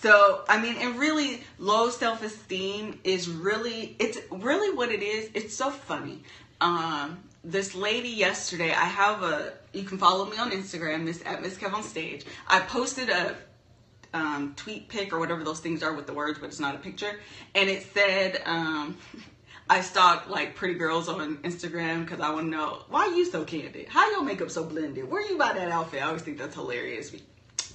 So, 0.00 0.44
I 0.48 0.60
mean, 0.60 0.76
and 0.76 0.98
really, 0.98 1.42
low 1.58 1.90
self 1.90 2.22
esteem 2.22 3.00
is 3.02 3.28
really, 3.28 3.96
it's 3.98 4.18
really 4.30 4.76
what 4.76 4.90
it 4.90 5.02
is. 5.02 5.30
It's 5.34 5.54
so 5.54 5.70
funny. 5.70 6.22
Um, 6.60 7.22
this 7.44 7.74
lady 7.74 8.08
yesterday, 8.08 8.72
I 8.72 8.84
have 8.84 9.22
a, 9.22 9.52
you 9.72 9.84
can 9.84 9.98
follow 9.98 10.26
me 10.26 10.36
on 10.36 10.50
Instagram, 10.50 11.04
Miss 11.04 11.22
at 11.24 11.42
Miss 11.42 11.56
Kev 11.56 11.72
on 11.72 11.82
Stage. 11.82 12.24
I 12.48 12.60
posted 12.60 13.08
a 13.08 13.36
um, 14.12 14.54
tweet 14.56 14.88
pic 14.88 15.12
or 15.12 15.18
whatever 15.18 15.44
those 15.44 15.60
things 15.60 15.82
are 15.82 15.92
with 15.92 16.06
the 16.06 16.12
words, 16.12 16.38
but 16.38 16.46
it's 16.46 16.60
not 16.60 16.74
a 16.74 16.78
picture. 16.78 17.20
And 17.54 17.68
it 17.68 17.86
said, 17.94 18.42
um, 18.46 18.96
I 19.68 19.80
stalk 19.80 20.28
like 20.28 20.54
pretty 20.54 20.74
girls 20.74 21.08
on 21.08 21.38
Instagram 21.38 22.04
because 22.04 22.20
I 22.20 22.30
want 22.30 22.46
to 22.46 22.50
know 22.50 22.84
why 22.88 23.06
you 23.06 23.24
so 23.24 23.44
candid? 23.44 23.88
How 23.88 24.10
your 24.12 24.22
makeup 24.22 24.50
so 24.50 24.62
blended? 24.62 25.10
Where 25.10 25.28
you 25.28 25.36
buy 25.36 25.54
that 25.54 25.70
outfit? 25.70 26.02
I 26.02 26.06
always 26.06 26.22
think 26.22 26.38
that's 26.38 26.54
hilarious 26.54 27.12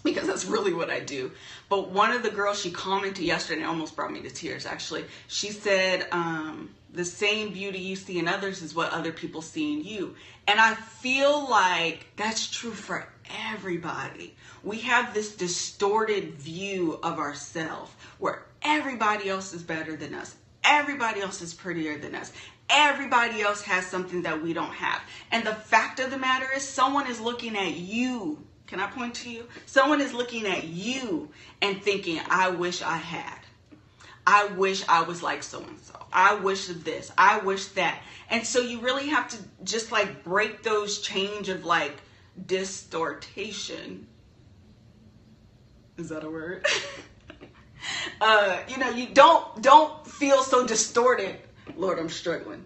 because 0.04 0.26
that's 0.26 0.46
really 0.46 0.74
what 0.74 0.90
I 0.90 1.02
do. 1.02 1.32
But 1.68 1.92
one 1.92 2.12
of 2.12 2.24
the 2.24 2.30
girls 2.30 2.62
she 2.62 2.72
commented 2.72 3.26
yesterday, 3.26 3.64
almost 3.64 3.96
brought 3.96 4.12
me 4.12 4.22
to 4.22 4.30
tears 4.30 4.66
actually. 4.66 5.04
She 5.28 5.52
said, 5.52 6.08
um, 6.12 6.70
the 6.93 7.05
same 7.05 7.53
beauty 7.53 7.79
you 7.79 7.95
see 7.95 8.19
in 8.19 8.27
others 8.27 8.62
is 8.62 8.75
what 8.75 8.91
other 8.91 9.12
people 9.12 9.41
see 9.41 9.74
in 9.74 9.83
you. 9.83 10.15
And 10.48 10.60
I 10.60 10.74
feel 10.74 11.50
like 11.50 12.05
that's 12.17 12.50
true 12.50 12.74
for 12.74 13.07
everybody. 13.50 14.36
We 14.63 14.79
have 14.79 15.13
this 15.13 15.36
distorted 15.36 16.33
view 16.33 17.00
of 17.01 17.17
ourselves 17.17 17.91
where 18.19 18.43
everybody 18.62 19.29
else 19.29 19.53
is 19.53 19.63
better 19.63 19.95
than 19.95 20.13
us. 20.13 20.36
Everybody 20.63 21.21
else 21.21 21.41
is 21.41 21.53
prettier 21.53 21.98
than 21.98 22.13
us. 22.13 22.31
Everybody 22.69 23.41
else 23.41 23.62
has 23.63 23.86
something 23.86 24.21
that 24.24 24.41
we 24.41 24.53
don't 24.53 24.74
have. 24.74 25.01
And 25.31 25.45
the 25.45 25.55
fact 25.55 26.00
of 26.00 26.12
the 26.12 26.17
matter 26.17 26.48
is, 26.55 26.63
someone 26.63 27.10
is 27.10 27.19
looking 27.19 27.57
at 27.57 27.75
you. 27.75 28.45
Can 28.67 28.79
I 28.79 28.88
point 28.88 29.15
to 29.15 29.29
you? 29.29 29.48
Someone 29.65 30.00
is 30.00 30.13
looking 30.13 30.45
at 30.45 30.65
you 30.65 31.29
and 31.62 31.81
thinking, 31.81 32.19
I 32.29 32.50
wish 32.50 32.81
I 32.81 32.98
had. 32.98 33.40
I 34.25 34.48
wish 34.48 34.84
I 34.88 35.04
was 35.04 35.24
like 35.24 35.44
so 35.44 35.63
and 35.63 35.80
so. 35.80 36.06
I 36.13 36.36
wish 36.36 36.68
this. 36.68 37.12
I 37.18 37.40
wish 37.40 37.66
that. 37.68 38.00
And 38.30 38.46
so 38.46 38.60
you 38.60 38.82
really 38.82 39.08
have 39.08 39.28
to 39.30 39.38
just 39.63 39.92
like 39.92 40.24
break 40.24 40.63
those 40.63 41.00
change 41.01 41.50
of 41.50 41.66
like 41.66 41.98
distortation. 42.46 44.08
Is 45.98 46.10
that 46.10 46.24
a 46.24 46.30
word? 46.30 46.66
uh, 48.22 48.60
you 48.68 48.78
know, 48.78 48.90
you 48.90 49.08
don't 49.08 49.62
don't 49.62 50.06
feel 50.06 50.44
so 50.44 50.66
distorted. 50.66 51.38
Lord, 51.75 52.00
I'm 52.00 52.10
struggling. 52.10 52.66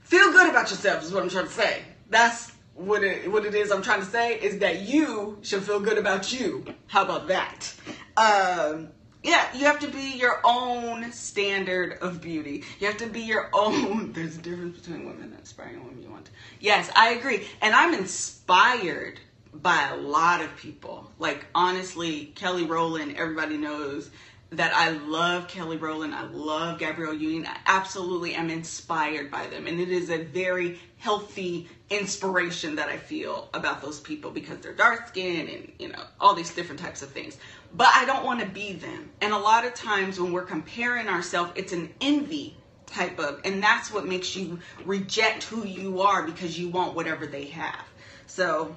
Feel 0.00 0.30
good 0.32 0.50
about 0.50 0.70
yourself 0.70 1.02
is 1.02 1.12
what 1.12 1.22
I'm 1.22 1.30
trying 1.30 1.46
to 1.46 1.52
say. 1.52 1.82
That's 2.10 2.52
what 2.74 3.02
it 3.02 3.30
what 3.30 3.44
it 3.44 3.54
is 3.54 3.70
I'm 3.70 3.82
trying 3.82 4.00
to 4.00 4.06
say 4.06 4.38
is 4.38 4.58
that 4.58 4.80
you 4.82 5.38
should 5.42 5.62
feel 5.62 5.80
good 5.80 5.98
about 5.98 6.32
you. 6.32 6.64
How 6.86 7.02
about 7.02 7.28
that? 7.28 7.74
Um, 8.16 8.88
yeah, 9.22 9.46
you 9.54 9.66
have 9.66 9.78
to 9.80 9.88
be 9.88 10.16
your 10.16 10.40
own 10.44 11.12
standard 11.12 11.98
of 12.00 12.20
beauty. 12.20 12.64
You 12.80 12.88
have 12.88 12.96
to 12.98 13.06
be 13.06 13.20
your 13.20 13.50
own. 13.54 14.12
There's 14.12 14.36
a 14.36 14.42
difference 14.42 14.78
between 14.78 15.06
women 15.06 15.22
and 15.24 15.38
inspiring 15.38 15.84
women 15.84 16.02
you 16.02 16.10
want. 16.10 16.30
Yes, 16.60 16.90
I 16.96 17.10
agree. 17.10 17.46
And 17.60 17.74
I'm 17.74 17.94
inspired 17.94 19.20
by 19.54 19.90
a 19.90 19.96
lot 19.96 20.40
of 20.40 20.56
people. 20.56 21.10
Like, 21.18 21.46
honestly, 21.54 22.26
Kelly 22.34 22.64
Rowland, 22.64 23.16
everybody 23.16 23.56
knows 23.56 24.10
that 24.52 24.74
I 24.74 24.90
love 24.90 25.48
Kelly 25.48 25.76
Rowland. 25.76 26.14
I 26.14 26.24
love 26.24 26.78
Gabrielle 26.78 27.14
Union. 27.14 27.46
I 27.46 27.56
absolutely 27.66 28.34
am 28.34 28.50
inspired 28.50 29.30
by 29.30 29.46
them. 29.46 29.66
And 29.66 29.80
it 29.80 29.88
is 29.88 30.10
a 30.10 30.22
very 30.22 30.78
healthy 30.98 31.68
inspiration 31.90 32.76
that 32.76 32.88
I 32.88 32.96
feel 32.96 33.48
about 33.54 33.82
those 33.82 33.98
people 33.98 34.30
because 34.30 34.58
they're 34.58 34.72
dark 34.72 35.08
skinned 35.08 35.48
and, 35.48 35.72
you 35.78 35.88
know, 35.88 36.02
all 36.20 36.34
these 36.34 36.54
different 36.54 36.80
types 36.80 37.02
of 37.02 37.10
things 37.10 37.36
but 37.74 37.88
I 37.94 38.04
don't 38.04 38.24
want 38.24 38.40
to 38.40 38.46
be 38.46 38.74
them. 38.74 39.10
And 39.20 39.32
a 39.32 39.38
lot 39.38 39.64
of 39.64 39.74
times 39.74 40.20
when 40.20 40.32
we're 40.32 40.44
comparing 40.44 41.08
ourselves, 41.08 41.52
it's 41.54 41.72
an 41.72 41.92
envy 42.00 42.56
type 42.86 43.18
of, 43.18 43.40
and 43.44 43.62
that's 43.62 43.92
what 43.92 44.06
makes 44.06 44.36
you 44.36 44.58
reject 44.84 45.44
who 45.44 45.66
you 45.66 46.02
are 46.02 46.24
because 46.26 46.58
you 46.58 46.68
want 46.68 46.94
whatever 46.94 47.26
they 47.26 47.46
have. 47.46 47.84
So, 48.26 48.74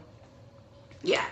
yeah. 1.04 1.26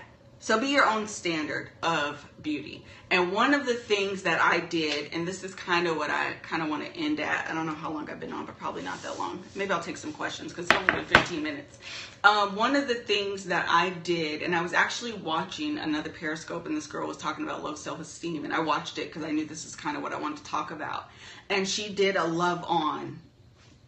So 0.43 0.59
be 0.59 0.67
your 0.67 0.85
own 0.85 1.07
standard 1.07 1.69
of 1.81 2.29
beauty. 2.41 2.83
And 3.09 3.31
one 3.31 3.53
of 3.53 3.65
the 3.65 3.75
things 3.75 4.23
that 4.23 4.41
I 4.41 4.59
did, 4.59 5.13
and 5.13 5.25
this 5.25 5.41
is 5.41 5.55
kind 5.55 5.87
of 5.87 5.95
what 5.95 6.09
I 6.09 6.33
kind 6.41 6.61
of 6.61 6.67
want 6.67 6.83
to 6.83 6.99
end 6.99 7.21
at. 7.21 7.49
I 7.49 7.53
don't 7.53 7.65
know 7.65 7.73
how 7.73 7.89
long 7.89 8.09
I've 8.09 8.19
been 8.19 8.33
on, 8.33 8.45
but 8.45 8.57
probably 8.57 8.81
not 8.81 9.01
that 9.03 9.17
long. 9.17 9.41
Maybe 9.55 9.71
I'll 9.71 9.81
take 9.81 9.95
some 9.95 10.11
questions 10.11 10.51
because 10.51 10.65
it's 10.65 10.75
only 10.75 10.95
been 10.95 11.05
15 11.05 11.41
minutes. 11.41 11.79
Um, 12.25 12.57
one 12.57 12.75
of 12.75 12.89
the 12.89 12.95
things 12.95 13.45
that 13.45 13.67
I 13.69 13.91
did, 13.91 14.41
and 14.41 14.53
I 14.53 14.61
was 14.61 14.73
actually 14.73 15.13
watching 15.13 15.77
another 15.77 16.09
Periscope, 16.09 16.65
and 16.65 16.75
this 16.75 16.87
girl 16.87 17.07
was 17.07 17.15
talking 17.15 17.45
about 17.45 17.63
low 17.63 17.75
self 17.75 18.01
esteem, 18.01 18.43
and 18.43 18.53
I 18.53 18.59
watched 18.59 18.97
it 18.97 19.13
because 19.13 19.23
I 19.23 19.31
knew 19.31 19.45
this 19.45 19.63
is 19.63 19.77
kind 19.77 19.95
of 19.95 20.03
what 20.03 20.11
I 20.11 20.19
wanted 20.19 20.39
to 20.39 20.43
talk 20.43 20.71
about. 20.71 21.07
And 21.49 21.65
she 21.65 21.87
did 21.87 22.17
a 22.17 22.25
love 22.25 22.65
on 22.67 23.17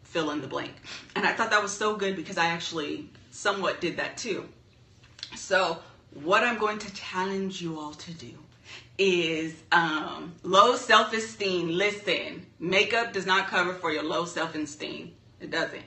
fill 0.05 0.31
in 0.31 0.39
the 0.39 0.47
blank. 0.47 0.71
And 1.17 1.25
I 1.25 1.33
thought 1.33 1.49
that 1.49 1.61
was 1.61 1.77
so 1.77 1.97
good 1.97 2.15
because 2.15 2.37
I 2.37 2.45
actually 2.45 3.09
somewhat 3.31 3.81
did 3.81 3.97
that 3.97 4.15
too. 4.15 4.47
So, 5.35 5.79
what 6.23 6.43
I'm 6.43 6.57
going 6.57 6.79
to 6.79 6.93
challenge 6.93 7.61
you 7.61 7.79
all 7.79 7.93
to 7.93 8.13
do 8.13 8.33
is 8.97 9.53
um, 9.71 10.33
low 10.43 10.75
self 10.75 11.13
esteem. 11.13 11.69
Listen, 11.69 12.45
makeup 12.59 13.13
does 13.13 13.25
not 13.25 13.47
cover 13.47 13.73
for 13.73 13.91
your 13.91 14.03
low 14.03 14.25
self 14.25 14.55
esteem. 14.55 15.13
It 15.39 15.51
doesn't. 15.51 15.83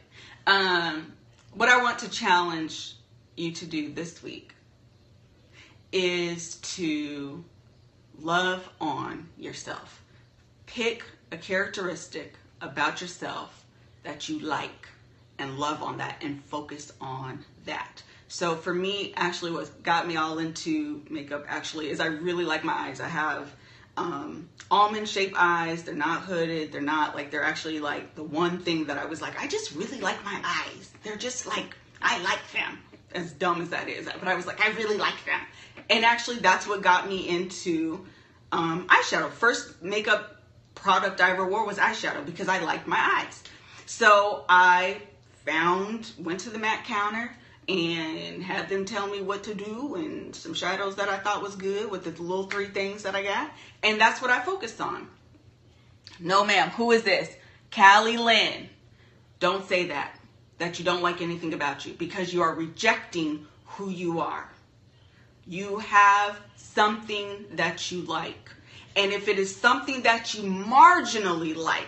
Um, 0.46 1.12
what 1.54 1.68
I 1.68 1.82
want 1.82 1.98
to 2.00 2.10
challenge 2.10 2.94
you 3.36 3.52
to 3.52 3.66
do 3.66 3.92
this 3.92 4.22
week 4.22 4.52
is 5.92 6.56
to 6.56 7.42
love 8.20 8.68
on 8.80 9.28
yourself. 9.38 10.02
Pick 10.66 11.04
a 11.32 11.38
characteristic 11.38 12.34
about 12.60 13.00
yourself 13.00 13.64
that 14.02 14.28
you 14.28 14.38
like 14.40 14.88
and 15.38 15.58
love 15.58 15.82
on 15.82 15.98
that 15.98 16.16
and 16.22 16.44
focus 16.44 16.92
on 17.00 17.44
that. 17.64 18.02
So 18.28 18.56
for 18.56 18.74
me, 18.74 19.14
actually, 19.16 19.52
what 19.52 19.82
got 19.82 20.06
me 20.06 20.16
all 20.16 20.38
into 20.38 21.02
makeup 21.08 21.46
actually 21.48 21.88
is 21.88 21.98
I 21.98 22.06
really 22.06 22.44
like 22.44 22.62
my 22.62 22.74
eyes. 22.74 23.00
I 23.00 23.08
have 23.08 23.50
um, 23.96 24.48
almond 24.70 25.08
shaped 25.08 25.34
eyes. 25.36 25.82
They're 25.82 25.94
not 25.94 26.22
hooded. 26.22 26.70
They're 26.70 26.80
not 26.82 27.14
like 27.14 27.30
they're 27.30 27.42
actually 27.42 27.80
like 27.80 28.14
the 28.14 28.22
one 28.22 28.58
thing 28.58 28.84
that 28.86 28.98
I 28.98 29.06
was 29.06 29.22
like, 29.22 29.40
I 29.40 29.46
just 29.46 29.74
really 29.74 30.00
like 30.00 30.22
my 30.24 30.40
eyes. 30.44 30.92
They're 31.02 31.16
just 31.16 31.46
like 31.46 31.74
I 32.02 32.22
like 32.22 32.40
them. 32.52 32.78
As 33.14 33.32
dumb 33.32 33.62
as 33.62 33.70
that 33.70 33.88
is, 33.88 34.04
but 34.04 34.28
I 34.28 34.34
was 34.34 34.46
like, 34.46 34.60
I 34.60 34.68
really 34.72 34.98
like 34.98 35.24
them. 35.24 35.40
And 35.88 36.04
actually, 36.04 36.40
that's 36.40 36.66
what 36.66 36.82
got 36.82 37.08
me 37.08 37.26
into 37.26 38.04
um, 38.52 38.86
eyeshadow. 38.88 39.30
First 39.30 39.82
makeup 39.82 40.42
product 40.74 41.22
I 41.22 41.30
ever 41.30 41.46
wore 41.46 41.66
was 41.66 41.78
eyeshadow 41.78 42.26
because 42.26 42.48
I 42.48 42.62
liked 42.62 42.86
my 42.86 42.98
eyes. 42.98 43.42
So 43.86 44.44
I 44.46 44.98
found, 45.46 46.12
went 46.18 46.40
to 46.40 46.50
the 46.50 46.58
MAC 46.58 46.84
counter 46.84 47.34
and 47.68 48.42
had 48.42 48.68
them 48.70 48.86
tell 48.86 49.06
me 49.06 49.20
what 49.20 49.44
to 49.44 49.54
do 49.54 49.94
and 49.96 50.34
some 50.34 50.54
shadows 50.54 50.96
that 50.96 51.08
I 51.10 51.18
thought 51.18 51.42
was 51.42 51.54
good 51.54 51.90
with 51.90 52.04
the 52.04 52.22
little 52.22 52.44
three 52.44 52.68
things 52.68 53.02
that 53.02 53.14
I 53.14 53.22
got. 53.22 53.50
And 53.82 54.00
that's 54.00 54.22
what 54.22 54.30
I 54.30 54.40
focused 54.40 54.80
on. 54.80 55.08
No, 56.18 56.44
ma'am. 56.44 56.70
Who 56.70 56.92
is 56.92 57.02
this? 57.02 57.30
Callie 57.70 58.16
Lynn. 58.16 58.70
Don't 59.38 59.68
say 59.68 59.88
that, 59.88 60.18
that 60.56 60.78
you 60.78 60.84
don't 60.84 61.02
like 61.02 61.20
anything 61.20 61.52
about 61.52 61.84
you 61.84 61.92
because 61.92 62.32
you 62.32 62.42
are 62.42 62.54
rejecting 62.54 63.46
who 63.66 63.90
you 63.90 64.20
are. 64.20 64.50
You 65.46 65.78
have 65.78 66.40
something 66.56 67.44
that 67.52 67.92
you 67.92 68.02
like. 68.02 68.50
And 68.96 69.12
if 69.12 69.28
it 69.28 69.38
is 69.38 69.54
something 69.54 70.02
that 70.02 70.34
you 70.34 70.42
marginally 70.42 71.54
like, 71.54 71.84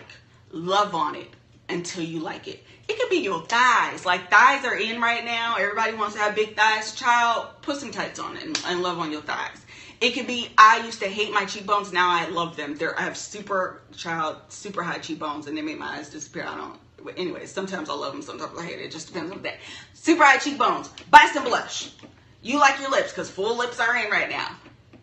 love 0.51 0.95
on 0.95 1.15
it 1.15 1.29
until 1.71 2.03
you 2.03 2.19
like 2.19 2.47
it. 2.47 2.63
It 2.87 2.99
could 2.99 3.09
be 3.09 3.17
your 3.17 3.41
thighs. 3.45 4.05
Like 4.05 4.29
thighs 4.29 4.65
are 4.65 4.75
in 4.75 5.01
right 5.01 5.23
now. 5.23 5.55
Everybody 5.57 5.95
wants 5.95 6.15
to 6.15 6.21
have 6.21 6.35
big 6.35 6.55
thighs. 6.55 6.93
Child, 6.93 7.47
put 7.61 7.77
some 7.77 7.91
tights 7.91 8.19
on 8.19 8.37
it 8.37 8.43
and, 8.43 8.61
and 8.67 8.83
love 8.83 8.99
on 8.99 9.11
your 9.11 9.21
thighs. 9.21 9.65
It 10.01 10.11
could 10.11 10.27
be 10.27 10.49
I 10.57 10.83
used 10.85 10.99
to 11.01 11.07
hate 11.07 11.31
my 11.31 11.45
cheekbones. 11.45 11.93
Now 11.93 12.09
I 12.09 12.27
love 12.29 12.57
them. 12.57 12.75
They're 12.75 12.97
I 12.99 13.03
have 13.03 13.15
super 13.15 13.81
child, 13.95 14.37
super 14.49 14.83
high 14.83 14.97
cheekbones, 14.97 15.47
and 15.47 15.55
they 15.55 15.61
make 15.61 15.77
my 15.77 15.97
eyes 15.97 16.09
disappear. 16.09 16.45
I 16.47 16.57
don't. 16.57 16.79
But 17.03 17.17
anyways, 17.17 17.51
sometimes 17.51 17.89
I 17.89 17.93
love 17.93 18.13
them, 18.13 18.21
sometimes 18.21 18.57
I 18.57 18.65
hate 18.65 18.79
it. 18.79 18.85
It 18.85 18.91
just 18.91 19.07
depends 19.07 19.31
on 19.31 19.37
the 19.37 19.43
day. 19.43 19.57
Super 19.93 20.23
high 20.23 20.37
cheekbones. 20.37 20.89
Buy 21.09 21.29
some 21.33 21.43
blush. 21.43 21.91
You 22.41 22.59
like 22.59 22.79
your 22.79 22.91
lips 22.91 23.11
because 23.11 23.29
full 23.29 23.57
lips 23.57 23.79
are 23.79 23.95
in 23.95 24.09
right 24.09 24.29
now. 24.29 24.55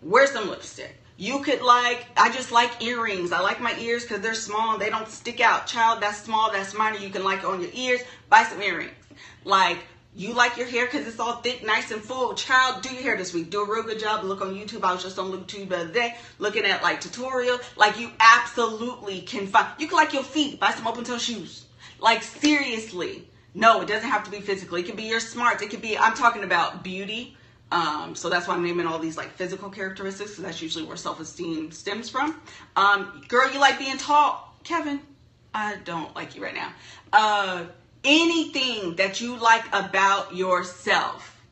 Wear 0.03 0.27
some 0.27 0.49
lipstick. 0.49 0.97
You 1.21 1.41
could 1.41 1.63
like, 1.63 2.07
I 2.17 2.31
just 2.31 2.53
like 2.53 2.81
earrings. 2.81 3.33
I 3.33 3.41
like 3.41 3.61
my 3.61 3.77
ears 3.81 4.05
because 4.05 4.21
they're 4.21 4.35
small 4.35 4.75
and 4.75 4.81
they 4.81 4.89
don't 4.89 5.09
stick 5.09 5.41
out. 5.41 5.67
Child, 5.67 6.01
that's 6.01 6.23
small, 6.23 6.53
that's 6.53 6.75
minor. 6.75 6.99
You 6.99 7.11
can 7.11 7.25
like 7.25 7.41
it 7.41 7.45
on 7.45 7.61
your 7.61 7.73
ears. 7.75 8.01
Buy 8.31 8.45
some 8.45 8.63
earrings. 8.63 8.93
Like, 9.43 9.79
you 10.15 10.33
like 10.33 10.57
your 10.57 10.69
hair 10.69 10.87
because 10.87 11.09
it's 11.09 11.19
all 11.19 11.39
thick, 11.39 11.67
nice, 11.67 11.91
and 11.91 12.01
full. 12.01 12.35
Child, 12.35 12.83
do 12.83 12.95
your 12.95 13.03
hair 13.03 13.17
this 13.17 13.35
week. 13.35 13.51
Do 13.51 13.63
a 13.63 13.69
real 13.69 13.83
good 13.83 13.99
job. 13.99 14.23
Look 14.23 14.43
on 14.43 14.55
YouTube. 14.55 14.85
I 14.85 14.93
was 14.93 15.03
just 15.03 15.19
on 15.19 15.33
YouTube 15.33 15.71
the 15.71 15.79
other 15.79 15.93
day 15.93 16.15
looking 16.39 16.65
at 16.65 16.85
like 16.85 17.01
tutorial. 17.01 17.59
Like, 17.77 17.99
you 17.99 18.13
absolutely 18.21 19.23
can 19.23 19.49
find, 19.49 19.67
you 19.77 19.89
can 19.89 19.97
like 19.97 20.13
your 20.13 20.23
feet. 20.23 20.61
Buy 20.61 20.71
some 20.71 20.87
open 20.87 21.03
toe 21.03 21.19
shoes. 21.19 21.67
Like, 21.99 22.23
seriously. 22.23 23.29
No, 23.55 23.81
it 23.81 23.89
doesn't 23.89 24.09
have 24.09 24.23
to 24.23 24.31
be 24.31 24.39
physically. 24.39 24.83
It 24.83 24.87
can 24.87 24.95
be 24.95 25.09
your 25.09 25.19
smarts. 25.19 25.63
It 25.63 25.71
could 25.71 25.83
be, 25.83 25.99
I'm 25.99 26.15
talking 26.15 26.45
about 26.45 26.85
beauty 26.85 27.37
um, 27.71 28.15
so 28.15 28.31
that's 28.31 28.49
why 28.49 28.55
I'm 28.55 28.65
naming 28.65 28.87
all 28.87 28.99
these 28.99 29.17
like 29.17 29.31
physical 29.31 29.69
characteristics, 29.69 30.31
because 30.31 30.45
that's 30.45 30.63
usually 30.63 30.85
where 30.85 30.97
self-esteem 30.97 31.71
stems 31.71 32.09
from. 32.09 32.41
Um, 32.77 33.23
girl, 33.29 33.53
you 33.53 33.61
like 33.61 33.79
being 33.79 33.99
tall, 33.99 34.55
Kevin? 34.65 35.01
I 35.53 35.77
don't 35.85 36.15
like 36.15 36.35
you 36.35 36.43
right 36.43 36.55
now. 36.55 36.73
Uh, 37.13 37.65
anything 38.05 38.97
that 38.97 39.21
you 39.21 39.37
like 39.37 39.67
about 39.73 40.35
yourself, 40.35 41.43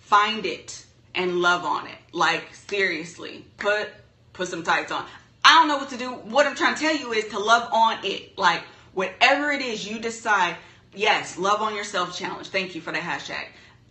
find 0.00 0.44
it 0.44 0.84
and 1.14 1.40
love 1.40 1.64
on 1.64 1.86
it. 1.86 1.98
Like 2.12 2.52
seriously, 2.54 3.44
put 3.58 3.88
put 4.32 4.48
some 4.48 4.64
tights 4.64 4.90
on. 4.90 5.04
I 5.44 5.54
don't 5.54 5.68
know 5.68 5.78
what 5.78 5.90
to 5.90 5.96
do. 5.96 6.10
What 6.10 6.46
I'm 6.46 6.56
trying 6.56 6.74
to 6.74 6.80
tell 6.80 6.96
you 6.96 7.12
is 7.12 7.26
to 7.28 7.38
love 7.38 7.68
on 7.72 8.04
it. 8.04 8.36
Like 8.36 8.62
whatever 8.94 9.52
it 9.52 9.62
is 9.62 9.88
you 9.88 10.00
decide. 10.00 10.56
Yes, 10.94 11.38
love 11.38 11.62
on 11.62 11.76
yourself 11.76 12.18
challenge. 12.18 12.48
Thank 12.48 12.74
you 12.74 12.80
for 12.80 12.92
the 12.92 12.98
hashtag 12.98 13.44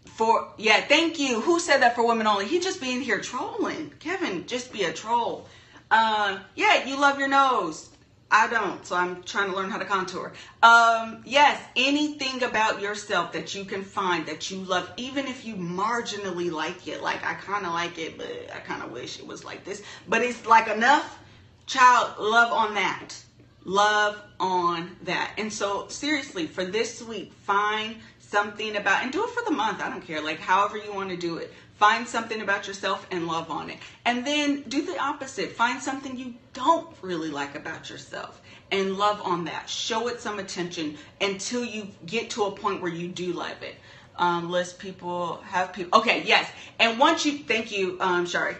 for 0.07 0.49
yeah, 0.57 0.81
thank 0.81 1.19
you. 1.19 1.41
Who 1.41 1.59
said 1.59 1.81
that 1.81 1.95
for 1.95 2.07
women 2.07 2.27
only? 2.27 2.47
He 2.47 2.59
just 2.59 2.81
being 2.81 3.01
here 3.01 3.19
trolling. 3.19 3.91
Kevin, 3.99 4.47
just 4.47 4.73
be 4.73 4.83
a 4.83 4.93
troll. 4.93 5.47
Uh, 5.89 6.39
yeah, 6.55 6.85
you 6.85 6.99
love 6.99 7.19
your 7.19 7.27
nose. 7.27 7.89
I 8.29 8.47
don't, 8.47 8.85
so 8.85 8.95
I'm 8.95 9.23
trying 9.23 9.49
to 9.51 9.55
learn 9.55 9.69
how 9.69 9.77
to 9.77 9.85
contour. 9.85 10.33
Um, 10.61 11.23
yes, 11.25 11.61
anything 11.77 12.43
about 12.43 12.81
yourself 12.81 13.31
that 13.31 13.55
you 13.55 13.63
can 13.63 13.83
find 13.83 14.25
that 14.25 14.51
you 14.51 14.57
love, 14.57 14.91
even 14.97 15.27
if 15.27 15.45
you 15.45 15.55
marginally 15.55 16.51
like 16.51 16.87
it, 16.89 17.01
like 17.01 17.25
I 17.25 17.35
kind 17.35 17.65
of 17.65 17.71
like 17.71 17.97
it, 17.97 18.17
but 18.17 18.27
I 18.53 18.59
kind 18.59 18.83
of 18.83 18.91
wish 18.91 19.19
it 19.19 19.25
was 19.25 19.45
like 19.45 19.63
this, 19.63 19.81
but 20.09 20.21
it's 20.21 20.45
like 20.45 20.67
enough. 20.67 21.19
Child, 21.67 22.15
love 22.19 22.51
on 22.51 22.73
that. 22.73 23.15
Love 23.63 24.21
on 24.39 24.95
that. 25.03 25.33
And 25.37 25.51
so, 25.51 25.87
seriously, 25.89 26.47
for 26.47 26.63
this 26.63 27.01
week, 27.01 27.33
find 27.33 27.97
something 28.27 28.75
about 28.75 29.03
and 29.03 29.11
do 29.11 29.23
it 29.23 29.29
for 29.29 29.43
the 29.45 29.55
month 29.55 29.81
i 29.81 29.89
don't 29.89 30.05
care 30.05 30.21
like 30.21 30.39
however 30.39 30.77
you 30.77 30.93
want 30.93 31.09
to 31.09 31.17
do 31.17 31.37
it. 31.37 31.53
Find 31.75 32.07
something 32.07 32.41
about 32.41 32.65
yourself 32.65 33.05
and 33.11 33.27
love 33.27 33.51
on 33.51 33.69
it. 33.69 33.77
And 34.03 34.25
then 34.25 34.63
do 34.67 34.83
the 34.83 34.99
opposite 34.99 35.51
find 35.51 35.81
something 35.81 36.17
you 36.17 36.33
don't 36.53 36.87
really 37.01 37.29
like 37.29 37.55
about 37.55 37.89
yourself 37.89 38.41
and 38.71 38.97
love 38.97 39.21
on 39.23 39.45
that. 39.45 39.69
Show 39.69 40.07
it 40.07 40.19
some 40.19 40.39
attention 40.39 40.97
until 41.21 41.63
you 41.63 41.89
get 42.05 42.31
to 42.31 42.45
a 42.45 42.51
point 42.51 42.81
where 42.81 42.91
you 42.91 43.07
do 43.07 43.31
love 43.31 43.61
it. 43.61 43.75
Um, 44.15 44.49
list 44.49 44.79
people 44.79 45.39
have 45.45 45.71
people 45.73 45.99
okay 45.99 46.23
yes. 46.25 46.49
And 46.79 46.97
once 46.97 47.25
you 47.25 47.37
thank 47.39 47.71
you 47.71 47.97
um 47.99 48.25
sorry. 48.25 48.55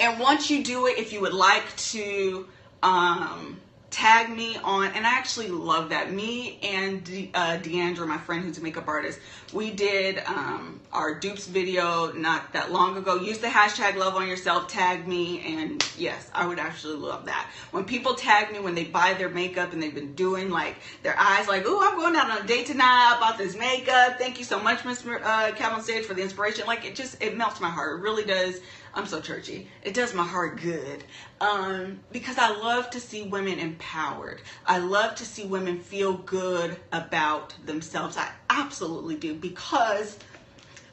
And 0.00 0.18
once 0.18 0.50
you 0.50 0.64
do 0.64 0.86
it 0.86 0.98
if 0.98 1.12
you 1.12 1.20
would 1.20 1.34
like 1.34 1.76
to 1.76 2.48
um 2.82 3.60
tag 3.90 4.28
me 4.28 4.56
on, 4.58 4.88
and 4.88 5.06
I 5.06 5.10
actually 5.10 5.48
love 5.48 5.90
that. 5.90 6.12
Me 6.12 6.58
and 6.62 7.02
De, 7.04 7.30
uh, 7.34 7.58
Deandra, 7.58 8.06
my 8.06 8.18
friend 8.18 8.44
who's 8.44 8.58
a 8.58 8.62
makeup 8.62 8.86
artist, 8.86 9.18
we 9.52 9.70
did 9.70 10.18
um, 10.26 10.80
our 10.92 11.18
dupes 11.18 11.46
video 11.46 12.12
not 12.12 12.52
that 12.52 12.70
long 12.70 12.96
ago. 12.98 13.16
Use 13.16 13.38
the 13.38 13.46
hashtag 13.46 13.96
love 13.96 14.14
on 14.14 14.28
yourself, 14.28 14.68
tag 14.68 15.08
me, 15.08 15.40
and 15.58 15.84
yes, 15.96 16.30
I 16.34 16.46
would 16.46 16.58
actually 16.58 16.96
love 16.96 17.26
that. 17.26 17.50
When 17.70 17.84
people 17.84 18.14
tag 18.14 18.52
me 18.52 18.60
when 18.60 18.74
they 18.74 18.84
buy 18.84 19.14
their 19.14 19.30
makeup 19.30 19.72
and 19.72 19.82
they've 19.82 19.94
been 19.94 20.14
doing 20.14 20.50
like 20.50 20.76
their 21.02 21.18
eyes 21.18 21.48
like, 21.48 21.62
oh, 21.64 21.80
I'm 21.82 21.98
going 21.98 22.14
out 22.14 22.30
on 22.30 22.44
a 22.44 22.46
date 22.46 22.66
tonight, 22.66 23.14
I 23.16 23.18
bought 23.18 23.38
this 23.38 23.56
makeup. 23.56 24.18
Thank 24.18 24.38
you 24.38 24.44
so 24.44 24.60
much, 24.60 24.84
Miss 24.84 25.06
uh, 25.06 25.52
Calvin 25.56 25.82
Stage, 25.82 26.04
for 26.04 26.14
the 26.14 26.22
inspiration. 26.22 26.66
Like 26.66 26.84
it 26.84 26.94
just, 26.94 27.22
it 27.22 27.36
melts 27.36 27.60
my 27.60 27.70
heart. 27.70 28.00
It 28.00 28.02
really 28.02 28.24
does 28.24 28.60
I'm 28.94 29.06
so 29.06 29.20
churchy. 29.20 29.68
It 29.82 29.94
does 29.94 30.14
my 30.14 30.24
heart 30.24 30.60
good. 30.60 31.04
Um, 31.40 32.00
because 32.10 32.38
I 32.38 32.50
love 32.50 32.90
to 32.90 33.00
see 33.00 33.22
women 33.22 33.58
empowered. 33.58 34.42
I 34.66 34.78
love 34.78 35.14
to 35.16 35.24
see 35.24 35.44
women 35.44 35.78
feel 35.78 36.14
good 36.14 36.76
about 36.92 37.54
themselves. 37.64 38.16
I 38.16 38.30
absolutely 38.50 39.16
do 39.16 39.34
because 39.34 40.18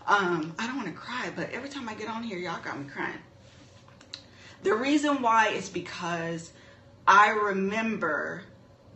um, 0.07 0.53
I 0.59 0.67
don't 0.67 0.77
want 0.77 0.87
to 0.87 0.93
cry, 0.93 1.31
but 1.35 1.51
every 1.51 1.69
time 1.69 1.89
I 1.89 1.95
get 1.95 2.09
on 2.09 2.23
here, 2.23 2.37
y'all 2.37 2.61
got 2.61 2.79
me 2.79 2.87
crying. 2.89 3.19
The 4.63 4.73
reason 4.73 5.21
why 5.21 5.49
is 5.49 5.69
because 5.69 6.51
I 7.07 7.29
remember 7.29 8.43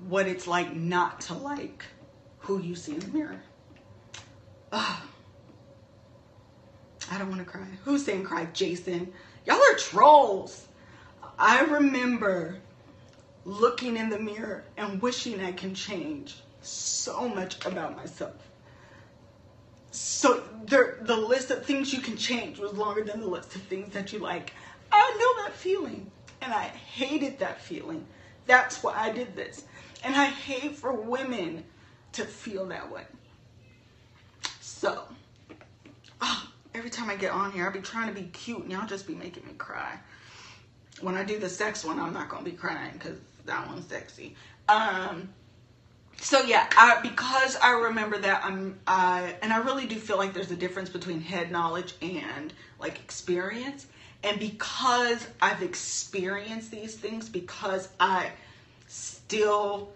what 0.07 0.27
it's 0.27 0.47
like 0.47 0.73
not 0.75 1.21
to 1.21 1.33
like 1.33 1.83
who 2.39 2.59
you 2.59 2.75
see 2.75 2.93
in 2.93 2.99
the 2.99 3.07
mirror. 3.07 3.41
Ugh. 4.71 5.08
I 7.11 7.17
don't 7.17 7.29
want 7.29 7.39
to 7.39 7.45
cry. 7.45 7.65
Who's 7.85 8.05
saying 8.05 8.23
cry? 8.23 8.45
Jason. 8.53 9.11
Y'all 9.45 9.57
are 9.57 9.75
trolls. 9.75 10.67
I 11.37 11.61
remember 11.61 12.59
looking 13.45 13.97
in 13.97 14.09
the 14.09 14.19
mirror 14.19 14.63
and 14.77 15.01
wishing 15.01 15.41
I 15.41 15.51
can 15.51 15.73
change 15.73 16.41
so 16.61 17.27
much 17.27 17.65
about 17.65 17.95
myself. 17.95 18.35
So 19.91 20.43
there, 20.65 20.97
the 21.01 21.15
list 21.15 21.49
of 21.49 21.65
things 21.65 21.93
you 21.93 22.01
can 22.01 22.15
change 22.15 22.59
was 22.59 22.73
longer 22.73 23.03
than 23.03 23.21
the 23.21 23.27
list 23.27 23.55
of 23.55 23.61
things 23.63 23.93
that 23.93 24.13
you 24.13 24.19
like. 24.19 24.53
I 24.91 25.17
know 25.19 25.43
that 25.43 25.55
feeling, 25.55 26.11
and 26.41 26.53
I 26.53 26.65
hated 26.65 27.39
that 27.39 27.61
feeling. 27.61 28.05
That's 28.45 28.83
why 28.83 28.93
I 28.95 29.11
did 29.11 29.35
this. 29.35 29.63
And 30.03 30.15
I 30.15 30.25
hate 30.25 30.75
for 30.75 30.93
women 30.93 31.63
to 32.13 32.25
feel 32.25 32.65
that 32.67 32.91
way. 32.91 33.03
So, 34.59 35.03
oh, 36.21 36.48
every 36.73 36.89
time 36.89 37.09
I 37.09 37.15
get 37.15 37.31
on 37.31 37.51
here, 37.51 37.65
I'll 37.65 37.71
be 37.71 37.79
trying 37.79 38.13
to 38.13 38.19
be 38.19 38.27
cute 38.27 38.59
and 38.63 38.71
y'all 38.71 38.87
just 38.87 39.07
be 39.07 39.15
making 39.15 39.45
me 39.45 39.53
cry. 39.57 39.99
When 41.01 41.15
I 41.15 41.23
do 41.23 41.39
the 41.39 41.49
sex 41.49 41.83
one, 41.83 41.99
I'm 41.99 42.13
not 42.13 42.29
gonna 42.29 42.43
be 42.43 42.51
crying 42.51 42.93
because 42.93 43.17
that 43.45 43.67
one's 43.67 43.87
sexy. 43.87 44.35
Um, 44.67 45.29
so 46.21 46.41
yeah, 46.41 46.67
I, 46.77 46.99
because 47.01 47.55
I 47.57 47.71
remember 47.71 48.17
that 48.19 48.43
I'm, 48.43 48.77
I, 48.85 49.35
and 49.41 49.53
I 49.53 49.57
really 49.57 49.85
do 49.85 49.95
feel 49.95 50.17
like 50.17 50.33
there's 50.33 50.51
a 50.51 50.55
difference 50.55 50.89
between 50.89 51.21
head 51.21 51.51
knowledge 51.51 51.95
and 52.01 52.53
like 52.79 52.99
experience. 52.99 53.87
And 54.23 54.37
because 54.37 55.25
I've 55.41 55.63
experienced 55.63 56.71
these 56.71 56.95
things, 56.95 57.29
because 57.29 57.87
I 58.01 58.31
still 58.87 59.93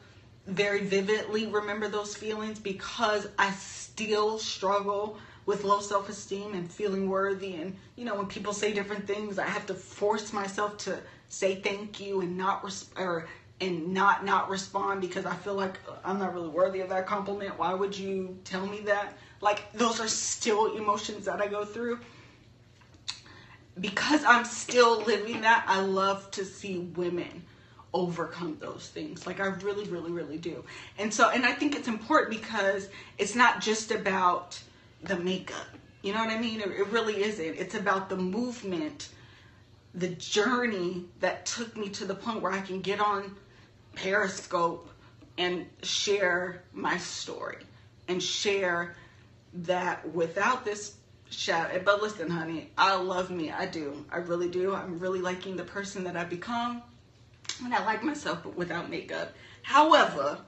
very 0.48 0.86
vividly 0.86 1.48
remember 1.48 1.90
those 1.90 2.16
feelings, 2.16 2.58
because 2.58 3.28
I 3.38 3.52
still 3.52 4.40
struggle 4.40 5.18
with 5.46 5.64
low 5.64 5.80
self 5.80 6.10
esteem 6.10 6.54
and 6.54 6.72
feeling 6.72 7.10
worthy. 7.10 7.56
And, 7.56 7.76
you 7.96 8.06
know, 8.06 8.16
when 8.16 8.28
people 8.28 8.54
say 8.54 8.74
different 8.74 9.08
things, 9.08 9.40
I 9.40 9.48
have 9.48 9.66
to 9.68 9.74
force 9.74 10.34
myself 10.34 10.78
to 10.80 11.00
say 11.30 11.56
thank 11.56 12.00
you 12.00 12.22
and 12.22 12.38
not, 12.38 12.66
or, 12.98 13.28
and 13.62 13.94
not 13.94 14.26
not 14.26 14.50
respond 14.50 15.02
because 15.02 15.26
I 15.26 15.36
feel 15.36 15.56
like 15.56 15.80
uh, 15.88 15.94
I'm 16.04 16.20
not 16.20 16.34
really 16.34 16.50
worthy 16.50 16.82
of 16.82 16.90
that 16.90 17.06
compliment. 17.06 17.58
Why 17.58 17.74
would 17.74 17.98
you 17.98 18.38
tell 18.44 18.66
me 18.66 18.82
that? 18.82 19.14
Like 19.42 19.72
those 19.74 20.00
are 20.00 20.08
still 20.08 20.76
emotions 20.76 21.26
that 21.26 21.42
I 21.42 21.48
go 21.48 21.66
through. 21.66 22.00
Because 23.80 24.24
I'm 24.24 24.46
still 24.46 25.02
living 25.02 25.42
that, 25.42 25.66
I 25.68 25.82
love 25.82 26.30
to 26.32 26.46
see 26.46 26.78
women 26.78 27.44
overcome 27.92 28.58
those 28.60 28.90
things. 28.90 29.26
Like 29.26 29.40
I 29.40 29.46
really, 29.46 29.86
really, 29.86 30.12
really 30.12 30.38
do. 30.38 30.64
And 31.00 31.12
so, 31.12 31.30
and 31.30 31.46
I 31.46 31.54
think 31.54 31.76
it's 31.76 31.88
important 31.88 32.30
because 32.30 32.90
it's 33.18 33.36
not 33.36 33.62
just 33.62 33.92
about 33.92 34.62
the 35.04 35.18
makeup. 35.18 35.68
You 36.02 36.14
know 36.14 36.20
what 36.20 36.30
I 36.30 36.40
mean? 36.40 36.60
It, 36.60 36.68
it 36.68 36.88
really 36.88 37.24
isn't. 37.24 37.56
It's 37.56 37.76
about 37.76 38.10
the 38.10 38.18
movement, 38.18 39.10
the 39.94 40.10
journey 40.10 41.06
that 41.20 41.46
took 41.46 41.78
me 41.78 41.90
to 41.90 42.06
the 42.06 42.16
point 42.16 42.42
where 42.42 42.52
I 42.52 42.62
can 42.62 42.82
get 42.82 43.00
on 43.00 43.36
Periscope 43.96 44.90
and 45.38 45.66
share 45.82 46.64
my 46.74 46.98
story 46.98 47.64
and 48.08 48.22
share 48.22 48.96
that 49.54 50.14
without 50.14 50.66
this 50.66 50.96
shadow. 51.30 51.82
But 51.84 52.02
listen, 52.02 52.30
honey, 52.30 52.72
I 52.78 52.96
love 52.96 53.30
me. 53.30 53.52
I 53.52 53.66
do. 53.66 54.06
I 54.12 54.18
really 54.18 54.50
do. 54.50 54.74
I'm 54.76 55.00
really 55.00 55.20
liking 55.20 55.56
the 55.56 55.64
person 55.64 56.04
that 56.04 56.16
I've 56.16 56.30
become. 56.30 56.82
And 57.64 57.74
I 57.74 57.84
like 57.86 58.04
myself 58.04 58.44
but 58.44 58.56
without 58.56 58.90
makeup. 58.90 59.34
However, 59.62 60.40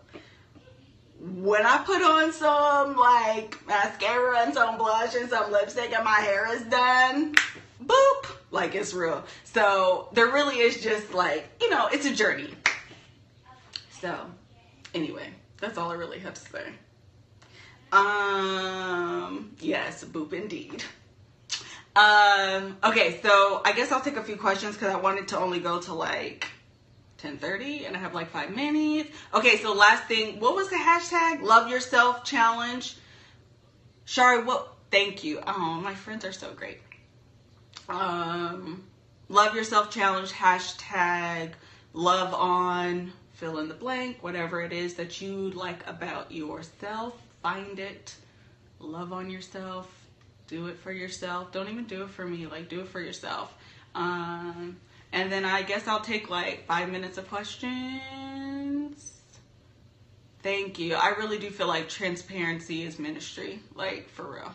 when 1.20 1.66
I 1.66 1.78
put 1.80 2.02
on 2.02 2.32
some 2.32 2.96
like 2.96 3.58
mascara 3.68 4.42
and 4.42 4.54
some 4.54 4.78
blush 4.78 5.16
and 5.16 5.30
some 5.30 5.52
lipstick 5.52 5.94
and 5.94 6.04
my 6.04 6.20
hair 6.20 6.54
is 6.54 6.64
done, 6.64 7.36
boop, 7.84 8.26
like 8.52 8.76
it's 8.76 8.94
real. 8.94 9.24
So 9.44 10.10
there 10.14 10.28
really 10.28 10.60
is 10.60 10.82
just 10.82 11.14
like, 11.14 11.50
you 11.62 11.70
know, 11.70 11.88
it's 11.92 12.06
a 12.06 12.14
journey. 12.14 12.54
So 14.02 14.26
anyway, 14.94 15.30
that's 15.60 15.78
all 15.78 15.92
I 15.92 15.96
really 15.96 16.20
have 16.20 16.34
to 16.34 16.42
say. 16.42 16.66
Um, 17.92 19.56
yes, 19.60 20.04
boop 20.04 20.34
indeed. 20.34 20.84
Um, 21.96 22.78
okay, 22.84 23.22
so 23.22 23.62
I 23.64 23.72
guess 23.74 23.92
I'll 23.92 24.02
take 24.02 24.18
a 24.18 24.24
few 24.24 24.36
questions 24.36 24.76
because 24.76 24.94
I 24.94 24.98
wanted 25.00 25.30
to 25.30 25.40
only 25.40 25.60
go 25.60 25.80
to 25.80 25.94
like 25.94 26.50
10:30 27.26 27.88
and 27.88 27.96
I 27.96 28.00
have 28.00 28.14
like 28.14 28.30
5 28.30 28.56
minutes. 28.56 29.10
Okay, 29.34 29.58
so 29.58 29.74
last 29.74 30.04
thing, 30.06 30.40
what 30.40 30.56
was 30.56 30.70
the 30.70 30.76
hashtag? 30.76 31.42
Love 31.42 31.70
yourself 31.70 32.24
challenge. 32.24 32.96
Shari, 34.06 34.44
what 34.44 34.74
thank 34.92 35.24
you. 35.24 35.42
Oh, 35.46 35.80
my 35.82 35.96
friends 35.96 36.26
are 36.26 36.34
so 36.34 36.54
great. 36.54 36.80
Um 37.90 38.84
love 39.28 39.56
yourself 39.56 39.90
challenge 39.90 40.32
hashtag 40.32 41.52
love 41.94 42.34
on 42.34 43.12
fill 43.34 43.58
in 43.60 43.68
the 43.68 43.74
blank, 43.74 44.18
whatever 44.22 44.62
it 44.62 44.72
is 44.72 44.94
that 44.96 45.20
you 45.22 45.50
like 45.52 45.86
about 45.88 46.32
yourself 46.32 47.20
find 47.46 47.78
it, 47.78 48.16
love 48.80 49.14
on 49.14 49.30
yourself, 49.30 49.88
do 50.48 50.66
it 50.66 50.80
for 50.80 50.92
yourself. 50.92 51.52
Don't 51.52 51.70
even 51.70 51.84
do 51.84 52.02
it 52.02 52.10
for 52.10 52.26
me, 52.26 52.48
like 52.48 52.70
do 52.70 52.80
it 52.80 52.88
for 52.88 53.00
yourself. 53.00 53.54
Um, 53.94 54.78
and 55.16 55.32
then 55.32 55.46
I 55.46 55.62
guess 55.62 55.88
I'll 55.88 56.02
take 56.02 56.30
like 56.30 56.66
five 56.68 56.90
minutes 56.90 57.18
of 57.18 57.30
questions. 57.30 58.02
Thank 60.44 60.78
you. 60.78 60.94
I 60.96 61.12
really 61.18 61.40
do 61.40 61.50
feel 61.50 61.68
like 61.68 61.88
transparency 61.88 62.84
is 62.84 63.00
ministry, 63.00 63.62
like 63.74 64.10
for 64.10 64.30
real. 64.30 64.54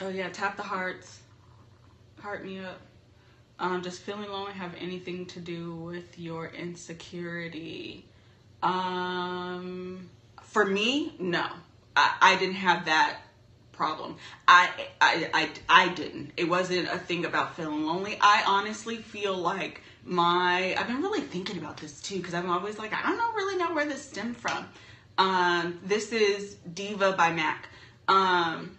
Oh 0.00 0.08
yeah, 0.08 0.28
tap 0.30 0.56
the 0.56 0.64
hearts. 0.64 1.20
Heart 2.20 2.44
me 2.44 2.58
up. 2.58 2.80
Um, 3.60 3.80
does 3.80 3.98
feeling 3.98 4.28
lonely 4.28 4.52
have 4.52 4.74
anything 4.80 5.26
to 5.26 5.40
do 5.40 5.76
with 5.76 6.18
your 6.18 6.48
insecurity? 6.48 8.04
Um, 8.64 10.10
for 10.42 10.64
me, 10.64 11.14
no. 11.20 11.46
I, 11.94 12.16
I 12.20 12.36
didn't 12.36 12.56
have 12.56 12.86
that 12.86 13.18
problem. 13.78 14.16
I, 14.46 14.68
I, 15.00 15.30
I, 15.32 15.50
I 15.68 15.88
didn't. 15.94 16.32
It 16.36 16.48
wasn't 16.48 16.88
a 16.88 16.98
thing 16.98 17.24
about 17.24 17.56
feeling 17.56 17.86
lonely. 17.86 18.18
I 18.20 18.42
honestly 18.46 18.96
feel 18.96 19.36
like 19.36 19.80
my, 20.04 20.74
I've 20.76 20.88
been 20.88 21.00
really 21.00 21.22
thinking 21.22 21.56
about 21.56 21.78
this 21.78 22.02
too, 22.02 22.16
because 22.16 22.34
I'm 22.34 22.50
always 22.50 22.78
like, 22.78 22.92
I 22.92 23.02
don't 23.08 23.16
know, 23.16 23.32
really 23.34 23.56
know 23.56 23.72
where 23.72 23.86
this 23.86 24.02
stemmed 24.02 24.36
from. 24.36 24.66
Um, 25.16 25.80
this 25.84 26.12
is 26.12 26.56
Diva 26.74 27.12
by 27.12 27.32
Mac. 27.32 27.68
Um, 28.08 28.76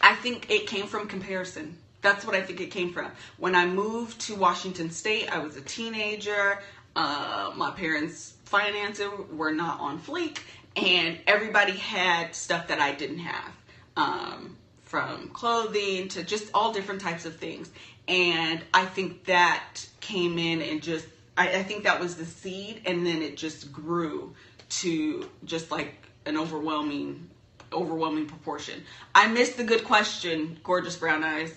I 0.00 0.14
think 0.14 0.50
it 0.50 0.66
came 0.66 0.86
from 0.86 1.08
comparison. 1.08 1.76
That's 2.00 2.24
what 2.24 2.34
I 2.34 2.40
think 2.40 2.60
it 2.60 2.70
came 2.70 2.92
from. 2.92 3.10
When 3.36 3.54
I 3.54 3.66
moved 3.66 4.20
to 4.22 4.34
Washington 4.34 4.90
State, 4.90 5.28
I 5.30 5.38
was 5.38 5.56
a 5.56 5.60
teenager. 5.60 6.58
Uh, 6.96 7.52
my 7.56 7.70
parents' 7.72 8.34
finances 8.44 9.10
were 9.30 9.52
not 9.52 9.80
on 9.80 10.00
fleek, 10.00 10.38
and 10.76 11.18
everybody 11.26 11.72
had 11.72 12.34
stuff 12.34 12.68
that 12.68 12.80
I 12.80 12.92
didn't 12.92 13.18
have. 13.18 13.52
Um, 13.96 14.56
from 14.90 15.28
clothing 15.28 16.08
to 16.08 16.24
just 16.24 16.50
all 16.52 16.72
different 16.72 17.00
types 17.00 17.24
of 17.24 17.36
things. 17.36 17.70
And 18.08 18.60
I 18.74 18.86
think 18.86 19.26
that 19.26 19.86
came 20.00 20.36
in 20.36 20.60
and 20.62 20.82
just, 20.82 21.06
I, 21.36 21.58
I 21.58 21.62
think 21.62 21.84
that 21.84 22.00
was 22.00 22.16
the 22.16 22.24
seed, 22.24 22.82
and 22.86 23.06
then 23.06 23.22
it 23.22 23.36
just 23.36 23.72
grew 23.72 24.34
to 24.80 25.28
just 25.44 25.70
like 25.70 26.08
an 26.26 26.36
overwhelming 26.36 27.30
overwhelming 27.72 28.26
proportion. 28.26 28.82
I 29.14 29.28
missed 29.28 29.56
the 29.56 29.62
good 29.62 29.84
question, 29.84 30.58
gorgeous 30.64 30.96
brown 30.96 31.22
eyes. 31.22 31.54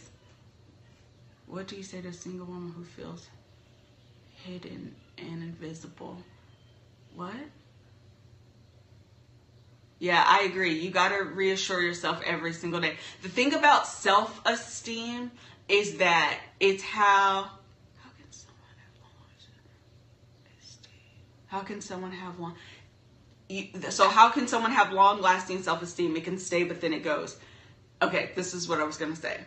What 1.47 1.67
do 1.67 1.75
you 1.75 1.81
say 1.81 2.01
to 2.01 2.09
a 2.09 2.13
single 2.13 2.45
woman 2.45 2.71
who 2.71 2.83
feels 2.83 3.27
hidden 4.43 4.93
and 5.17 5.41
invisible? 5.41 6.17
What? 7.15 7.33
Yeah, 9.99 10.23
I 10.27 10.43
agree. 10.43 10.79
You 10.79 10.91
got 10.91 11.09
to 11.09 11.23
reassure 11.23 11.81
yourself 11.81 12.21
every 12.25 12.53
single 12.53 12.81
day. 12.81 12.97
The 13.21 13.29
thing 13.29 13.53
about 13.53 13.87
self 13.87 14.41
esteem 14.45 15.31
is 15.69 15.97
that 15.97 16.39
it's 16.59 16.83
how. 16.83 17.49
How 17.97 18.09
can 18.17 18.31
someone 18.31 18.75
have 18.77 19.01
long 19.01 19.27
esteem? 20.61 20.91
How 21.47 21.61
can 21.61 21.81
someone 21.81 22.11
have 22.11 22.39
long. 22.39 22.55
So, 23.91 24.09
how 24.09 24.29
can 24.29 24.47
someone 24.47 24.71
have 24.71 24.91
long 24.91 25.21
lasting 25.21 25.63
self 25.63 25.81
esteem? 25.81 26.15
It 26.15 26.23
can 26.23 26.37
stay, 26.37 26.63
but 26.63 26.81
then 26.81 26.93
it 26.93 27.03
goes. 27.03 27.37
Okay, 28.01 28.31
this 28.35 28.53
is 28.53 28.67
what 28.67 28.79
I 28.79 28.83
was 28.83 28.97
going 28.97 29.13
to 29.13 29.19
say. 29.19 29.39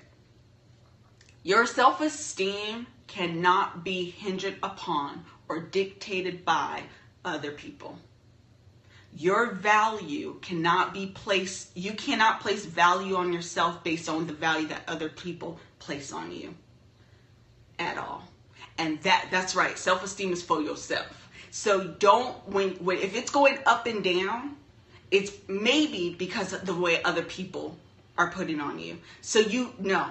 Your 1.43 1.67
self 1.67 2.01
esteem 2.01 2.87
cannot 3.07 3.85
be 3.85 4.11
hinged 4.11 4.55
upon 4.63 5.25
or 5.49 5.61
dictated 5.61 6.45
by 6.45 6.85
other 7.25 7.53
people 7.53 7.99
your 9.17 9.53
value 9.53 10.37
cannot 10.43 10.93
be 10.93 11.07
placed 11.07 11.75
you 11.77 11.93
cannot 11.93 12.41
place 12.41 12.67
value 12.67 13.17
on 13.17 13.33
yourself 13.33 13.83
based 13.83 14.09
on 14.09 14.27
the 14.27 14.33
value 14.33 14.69
that 14.69 14.83
other 14.87 15.09
people 15.09 15.59
place 15.79 16.13
on 16.13 16.31
you 16.31 16.55
at 17.79 17.97
all. 17.99 18.27
And 18.79 19.01
that 19.03 19.29
that's 19.31 19.55
right 19.55 19.79
self-esteem 19.79 20.33
is 20.33 20.43
for 20.43 20.61
yourself. 20.61 21.29
So 21.51 21.85
don't 21.99 22.37
when, 22.49 22.71
when 22.73 22.99
if 22.99 23.17
it's 23.17 23.31
going 23.31 23.59
up 23.65 23.87
and 23.87 24.05
down 24.05 24.57
it's 25.11 25.33
maybe 25.49 26.15
because 26.19 26.53
of 26.53 26.67
the 26.67 26.75
way 26.75 27.03
other 27.03 27.23
people 27.23 27.79
are 28.19 28.31
putting 28.31 28.61
on 28.61 28.79
you. 28.79 28.99
So 29.21 29.39
you 29.39 29.73
know 29.79 30.09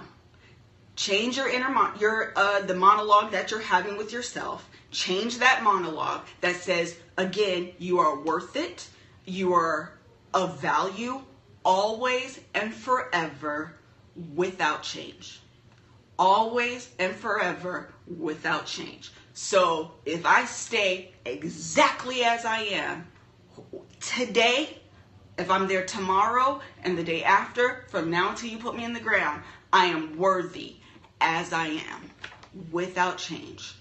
change 0.96 1.38
your 1.38 1.50
inner 1.50 1.70
mon- 1.70 1.98
your 2.00 2.34
uh, 2.36 2.62
the 2.62 2.76
monologue 2.76 3.32
that 3.32 3.52
you're 3.52 3.60
having 3.60 3.98
with 3.98 4.12
yourself 4.14 4.70
change 4.92 5.40
that 5.40 5.62
monologue 5.62 6.26
that 6.42 6.56
says 6.56 6.96
again 7.18 7.72
you 7.80 8.00
are 8.00 8.20
worth 8.20 8.56
it 8.56 8.88
you 9.26 9.54
are 9.54 9.92
of 10.34 10.60
value 10.62 11.22
always 11.66 12.40
and 12.54 12.74
forever 12.74 13.74
without 14.36 14.84
change. 14.84 15.42
Always 16.18 16.90
and 17.00 17.14
forever 17.14 17.90
without 18.08 18.66
change. 18.66 19.12
So 19.34 19.92
if 20.06 20.26
I 20.26 20.46
stay 20.46 21.12
exactly 21.26 22.24
as 22.24 22.46
I 22.46 22.60
am 22.60 23.08
today, 24.00 24.80
if 25.38 25.52
I'm 25.52 25.68
there 25.68 25.86
tomorrow 25.86 26.62
and 26.84 26.98
the 26.98 27.04
day 27.04 27.24
after, 27.24 27.86
from 27.90 28.10
now 28.10 28.30
until 28.30 28.50
you 28.50 28.58
put 28.58 28.78
me 28.78 28.86
in 28.86 28.94
the 28.94 29.02
ground, 29.02 29.42
I 29.74 29.88
am 29.88 30.18
worthy 30.18 30.78
as 31.22 31.54
I 31.54 31.68
am 31.68 32.10
without 32.72 33.18
change, 33.18 33.76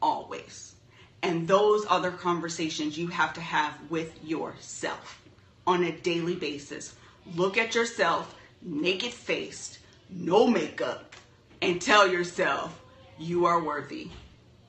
always. 0.00 0.74
And 1.22 1.48
those 1.48 1.84
the 2.00 2.10
conversations 2.10 2.96
you 2.98 3.08
have 3.08 3.34
to 3.34 3.40
have 3.40 3.74
with 3.90 4.24
yourself 4.24 5.22
on 5.66 5.82
a 5.84 5.92
daily 5.92 6.34
basis. 6.34 6.94
Look 7.34 7.58
at 7.58 7.74
yourself 7.74 8.34
naked 8.62 9.12
faced, 9.12 9.78
no 10.10 10.46
makeup, 10.46 11.16
and 11.60 11.80
tell 11.80 12.08
yourself 12.08 12.80
you 13.18 13.46
are 13.46 13.62
worthy 13.62 14.10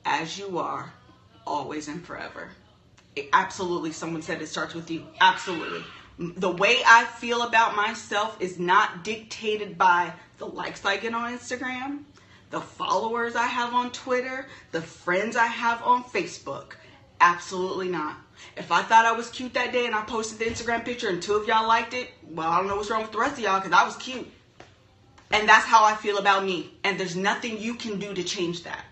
as 0.06 0.38
you 0.38 0.58
are, 0.58 0.92
always 1.46 1.88
and 1.88 2.04
forever. 2.06 2.50
It, 3.16 3.30
absolutely, 3.34 3.92
someone 3.92 4.22
said 4.22 4.42
it 4.42 4.48
starts 4.48 4.74
with 4.74 4.90
you. 4.90 5.06
Absolutely. 5.20 5.84
The 6.20 6.52
way 6.52 6.78
I 6.86 7.06
feel 7.06 7.44
about 7.44 7.76
myself 7.76 8.42
is 8.42 8.58
not 8.58 9.04
dictated 9.04 9.78
by 9.78 10.14
the 10.40 10.48
likes 10.48 10.84
I 10.86 10.98
get 10.98 11.14
on 11.14 11.38
Instagram 11.38 12.06
the 12.50 12.62
followers 12.62 13.36
I 13.36 13.48
have 13.48 13.74
on 13.74 13.92
Twitter, 13.92 14.48
the 14.72 14.82
friends 14.82 15.36
I 15.36 15.48
have 15.48 15.84
on 15.84 16.04
Facebook. 16.04 16.74
Absolutely 17.20 17.90
not. 17.90 18.18
If 18.56 18.72
I 18.72 18.84
thought 18.84 19.06
I 19.06 19.12
was 19.12 19.30
cute 19.30 19.54
that 19.56 19.74
day 19.74 19.86
and 19.86 19.96
I 19.96 20.02
posted 20.02 20.40
the 20.40 20.46
Instagram 20.46 20.86
picture 20.86 21.10
and 21.10 21.22
two 21.22 21.34
of 21.34 21.48
y'all 21.48 21.68
liked 21.68 21.94
it, 21.94 22.10
well, 22.30 22.50
I 22.50 22.58
don't 22.58 22.68
know 22.68 22.76
what's 22.76 22.90
wrong 22.90 23.02
with 23.02 23.12
the 23.12 23.18
rest 23.18 23.34
of 23.34 23.40
y'all 23.40 23.60
because 23.60 23.74
I 23.78 23.86
was 23.86 23.96
cute. 23.98 24.28
And 25.32 25.50
that's 25.50 25.66
how 25.66 25.84
I 25.84 25.96
feel 25.96 26.20
about 26.20 26.46
me. 26.46 26.72
And 26.84 27.00
there's 27.00 27.16
nothing 27.16 27.60
you 27.60 27.74
can 27.74 28.00
do 28.00 28.14
to 28.14 28.24
change 28.24 28.64
that. 28.64 28.86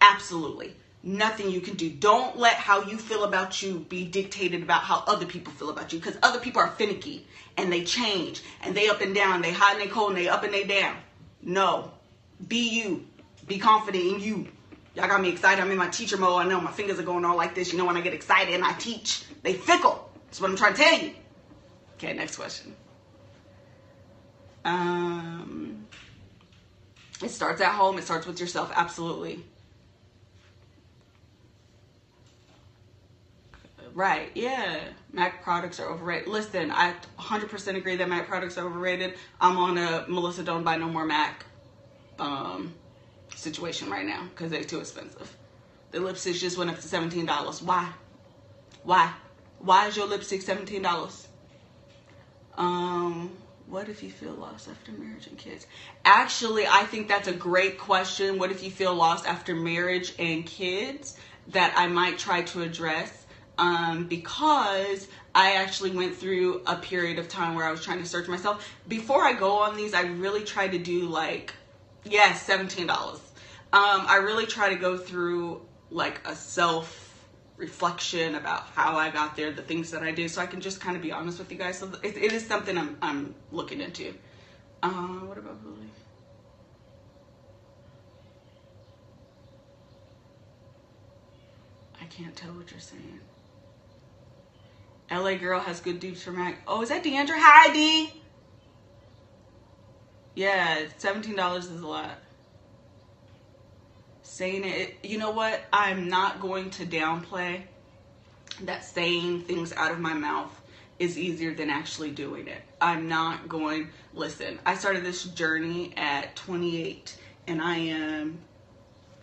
Absolutely. 0.00 0.74
Nothing 1.08 1.50
you 1.50 1.62
can 1.62 1.74
do. 1.74 1.88
Don't 1.88 2.36
let 2.36 2.56
how 2.56 2.82
you 2.82 2.98
feel 2.98 3.24
about 3.24 3.62
you 3.62 3.78
be 3.88 4.04
dictated 4.04 4.62
about 4.62 4.82
how 4.82 5.04
other 5.06 5.24
people 5.24 5.54
feel 5.54 5.70
about 5.70 5.90
you. 5.90 5.98
Because 5.98 6.18
other 6.22 6.38
people 6.38 6.60
are 6.60 6.68
finicky 6.68 7.26
and 7.56 7.72
they 7.72 7.82
change 7.82 8.42
and 8.60 8.74
they 8.74 8.90
up 8.90 9.00
and 9.00 9.14
down. 9.14 9.40
They 9.40 9.50
hot 9.50 9.72
and 9.72 9.80
they 9.80 9.86
cold 9.86 10.10
and 10.10 10.18
they 10.18 10.28
up 10.28 10.44
and 10.44 10.52
they 10.52 10.64
down. 10.64 10.98
No. 11.40 11.92
Be 12.46 12.68
you. 12.68 13.06
Be 13.46 13.56
confident 13.58 14.04
in 14.04 14.20
you. 14.20 14.48
Y'all 14.94 15.08
got 15.08 15.22
me 15.22 15.30
excited. 15.30 15.62
I'm 15.64 15.70
in 15.70 15.78
my 15.78 15.88
teacher 15.88 16.18
mode. 16.18 16.42
I 16.42 16.46
know 16.46 16.60
my 16.60 16.72
fingers 16.72 16.98
are 16.98 17.04
going 17.04 17.24
all 17.24 17.38
like 17.38 17.54
this. 17.54 17.72
You 17.72 17.78
know 17.78 17.86
when 17.86 17.96
I 17.96 18.02
get 18.02 18.12
excited 18.12 18.52
and 18.52 18.62
I 18.62 18.74
teach, 18.74 19.24
they 19.42 19.54
fickle. 19.54 20.10
That's 20.26 20.42
what 20.42 20.50
I'm 20.50 20.58
trying 20.58 20.74
to 20.74 20.82
tell 20.82 20.98
you. 20.98 21.14
Okay, 21.94 22.12
next 22.12 22.36
question. 22.36 22.76
Um, 24.62 25.86
it 27.22 27.30
starts 27.30 27.62
at 27.62 27.72
home. 27.72 27.96
It 27.96 28.04
starts 28.04 28.26
with 28.26 28.40
yourself. 28.40 28.70
Absolutely. 28.74 29.42
Right. 33.98 34.30
Yeah. 34.36 34.78
Mac 35.12 35.42
products 35.42 35.80
are 35.80 35.88
overrated. 35.88 36.28
Listen, 36.28 36.70
I 36.70 36.94
100% 37.18 37.74
agree 37.74 37.96
that 37.96 38.08
Mac 38.08 38.28
products 38.28 38.56
are 38.56 38.64
overrated. 38.64 39.14
I'm 39.40 39.56
on 39.56 39.76
a 39.76 40.04
Melissa 40.06 40.44
don't 40.44 40.62
buy 40.62 40.76
no 40.76 40.86
more 40.86 41.04
Mac 41.04 41.44
um, 42.20 42.74
situation 43.34 43.90
right 43.90 44.06
now 44.06 44.22
because 44.30 44.52
they're 44.52 44.62
too 44.62 44.78
expensive. 44.78 45.36
The 45.90 45.98
lipstick 45.98 46.36
just 46.36 46.56
went 46.56 46.70
up 46.70 46.76
to 46.76 46.86
$17. 46.86 47.62
Why? 47.64 47.90
Why? 48.84 49.12
Why 49.58 49.88
is 49.88 49.96
your 49.96 50.06
lipstick 50.06 50.42
$17? 50.42 51.26
Um, 52.56 53.36
what 53.66 53.88
if 53.88 54.04
you 54.04 54.10
feel 54.10 54.34
lost 54.34 54.68
after 54.68 54.92
marriage 54.92 55.26
and 55.26 55.36
kids? 55.36 55.66
Actually, 56.04 56.68
I 56.68 56.84
think 56.84 57.08
that's 57.08 57.26
a 57.26 57.34
great 57.34 57.80
question. 57.80 58.38
What 58.38 58.52
if 58.52 58.62
you 58.62 58.70
feel 58.70 58.94
lost 58.94 59.26
after 59.26 59.56
marriage 59.56 60.14
and 60.20 60.46
kids? 60.46 61.18
That 61.48 61.74
I 61.76 61.88
might 61.88 62.18
try 62.18 62.42
to 62.42 62.62
address 62.62 63.24
um, 63.58 64.04
because 64.04 65.08
I 65.34 65.54
actually 65.54 65.90
went 65.90 66.16
through 66.16 66.62
a 66.66 66.76
period 66.76 67.18
of 67.18 67.28
time 67.28 67.54
where 67.54 67.64
I 67.66 67.70
was 67.70 67.84
trying 67.84 68.00
to 68.00 68.06
search 68.06 68.28
myself. 68.28 68.66
Before 68.86 69.22
I 69.22 69.32
go 69.32 69.58
on 69.58 69.76
these, 69.76 69.94
I 69.94 70.02
really 70.02 70.44
try 70.44 70.68
to 70.68 70.78
do 70.78 71.02
like, 71.02 71.52
yes, 72.04 72.46
$17. 72.46 72.88
Um, 72.90 73.20
I 73.72 74.16
really 74.22 74.46
try 74.46 74.70
to 74.70 74.76
go 74.76 74.96
through 74.96 75.60
like 75.90 76.26
a 76.26 76.34
self 76.34 77.04
reflection 77.56 78.36
about 78.36 78.62
how 78.74 78.96
I 78.96 79.10
got 79.10 79.36
there, 79.36 79.50
the 79.50 79.62
things 79.62 79.90
that 79.90 80.02
I 80.02 80.12
did, 80.12 80.30
so 80.30 80.40
I 80.40 80.46
can 80.46 80.60
just 80.60 80.80
kind 80.80 80.96
of 80.96 81.02
be 81.02 81.10
honest 81.10 81.40
with 81.40 81.50
you 81.50 81.58
guys. 81.58 81.78
So 81.78 81.90
it, 82.02 82.16
it 82.16 82.32
is 82.32 82.46
something 82.46 82.78
I'm, 82.78 82.96
I'm 83.02 83.34
looking 83.50 83.80
into. 83.80 84.14
Um, 84.82 85.28
what 85.28 85.36
about 85.36 85.60
bullying? 85.62 85.90
I 92.00 92.04
can't 92.04 92.34
tell 92.36 92.52
what 92.52 92.70
you're 92.70 92.78
saying. 92.78 93.20
LA 95.10 95.34
girl 95.36 95.60
has 95.60 95.80
good 95.80 96.00
dupes 96.00 96.22
for 96.22 96.32
Mac. 96.32 96.62
Oh, 96.66 96.82
is 96.82 96.90
that 96.90 97.02
Deandra? 97.02 97.36
Hi, 97.36 97.72
D. 97.72 98.12
Yeah, 100.34 100.84
$17 100.98 101.58
is 101.58 101.70
a 101.70 101.86
lot 101.86 102.18
saying 104.38 104.64
it. 104.64 104.94
You 105.02 105.18
know 105.18 105.32
what? 105.32 105.60
I'm 105.72 106.08
not 106.08 106.40
going 106.40 106.70
to 106.70 106.86
downplay 106.86 107.62
that 108.62 108.84
saying 108.84 109.42
things 109.42 109.72
out 109.72 109.90
of 109.90 109.98
my 109.98 110.14
mouth 110.14 110.52
is 110.98 111.18
easier 111.18 111.54
than 111.54 111.70
actually 111.70 112.12
doing 112.12 112.46
it. 112.46 112.62
I'm 112.80 113.08
not 113.08 113.48
going, 113.48 113.88
listen, 114.14 114.60
I 114.64 114.76
started 114.76 115.04
this 115.04 115.24
journey 115.24 115.92
at 115.96 116.36
28 116.36 117.16
and 117.48 117.60
I 117.60 117.78
am 117.78 118.38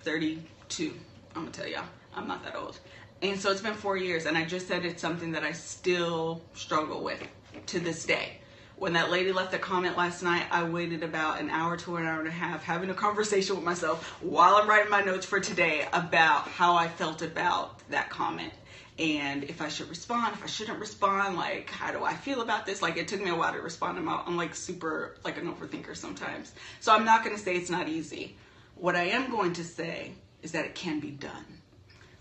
32. 0.01 0.93
I'm 1.35 1.43
gonna 1.43 1.51
tell 1.51 1.67
y'all, 1.67 1.85
I'm 2.13 2.27
not 2.27 2.43
that 2.43 2.55
old. 2.55 2.77
And 3.21 3.39
so 3.39 3.51
it's 3.51 3.61
been 3.61 3.73
four 3.73 3.97
years, 3.97 4.25
and 4.25 4.37
I 4.37 4.45
just 4.45 4.67
said 4.67 4.85
it's 4.85 5.01
something 5.01 5.31
that 5.31 5.43
I 5.43 5.51
still 5.53 6.41
struggle 6.53 7.03
with 7.03 7.21
to 7.67 7.79
this 7.79 8.05
day 8.05 8.39
when 8.77 8.93
that 8.93 9.09
lady 9.09 9.31
left 9.31 9.53
a 9.53 9.57
comment 9.57 9.97
last 9.97 10.21
night, 10.21 10.45
I 10.51 10.63
waited 10.63 11.03
about 11.03 11.39
an 11.39 11.49
hour 11.49 11.77
to 11.77 11.95
an 11.95 12.05
hour 12.05 12.19
and 12.19 12.27
a 12.27 12.31
half 12.31 12.63
having 12.63 12.89
a 12.89 12.93
conversation 12.93 13.55
with 13.55 13.63
myself 13.63 14.21
while 14.21 14.55
I'm 14.55 14.67
writing 14.67 14.89
my 14.89 15.01
notes 15.01 15.25
for 15.25 15.39
today 15.39 15.87
about 15.93 16.47
how 16.47 16.75
I 16.75 16.87
felt 16.87 17.21
about 17.21 17.87
that 17.89 18.09
comment 18.09 18.53
and 18.97 19.43
if 19.43 19.61
I 19.61 19.67
should 19.67 19.89
respond, 19.89 20.33
if 20.33 20.43
I 20.43 20.47
shouldn't 20.47 20.79
respond, 20.79 21.37
like 21.37 21.69
how 21.69 21.91
do 21.91 22.03
I 22.03 22.13
feel 22.13 22.41
about 22.41 22.65
this? 22.65 22.81
Like 22.81 22.97
it 22.97 23.07
took 23.07 23.21
me 23.21 23.29
a 23.29 23.35
while 23.35 23.53
to 23.53 23.59
respond. 23.59 23.97
I'm, 23.97 24.07
I'm 24.07 24.37
like 24.37 24.55
super 24.55 25.15
like 25.23 25.37
an 25.37 25.53
overthinker 25.53 25.95
sometimes. 25.95 26.53
So 26.79 26.93
I'm 26.93 27.05
not 27.05 27.23
going 27.23 27.35
to 27.35 27.41
say 27.41 27.55
it's 27.55 27.69
not 27.69 27.89
easy. 27.89 28.37
What 28.75 28.95
I 28.95 29.03
am 29.03 29.31
going 29.31 29.53
to 29.53 29.63
say 29.63 30.13
is 30.41 30.51
that 30.51 30.65
it 30.65 30.75
can 30.75 30.99
be 30.99 31.11
done 31.11 31.54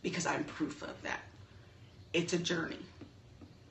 because 0.04 0.26
I'm 0.26 0.44
proof 0.44 0.82
of 0.82 1.02
that. 1.02 1.22
It's 2.12 2.32
a 2.32 2.38
journey. 2.38 2.78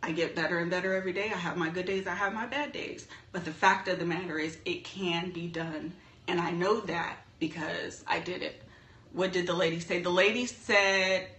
I 0.02 0.12
get 0.12 0.36
better 0.36 0.60
and 0.60 0.70
better 0.70 0.94
every 0.94 1.14
day. 1.14 1.32
I 1.34 1.38
have 1.38 1.56
my 1.56 1.70
good 1.70 1.86
days, 1.86 2.08
I 2.08 2.16
have 2.16 2.34
my 2.34 2.46
bad 2.46 2.74
days. 2.74 3.08
But 3.32 3.46
the 3.46 3.52
fact 3.52 3.88
of 3.88 4.00
the 4.00 4.06
matter 4.06 4.38
is, 4.38 4.58
it 4.66 4.84
can 4.84 5.32
be 5.32 5.48
done. 5.48 5.94
And 6.28 6.42
I 6.42 6.52
know 6.52 6.82
that 6.82 7.20
because 7.40 8.04
I 8.06 8.20
did 8.20 8.42
it. 8.42 8.62
What 9.14 9.32
did 9.32 9.48
the 9.48 9.54
lady 9.54 9.80
say? 9.80 10.02
The 10.02 10.10
lady 10.10 10.46
said, 10.46 11.30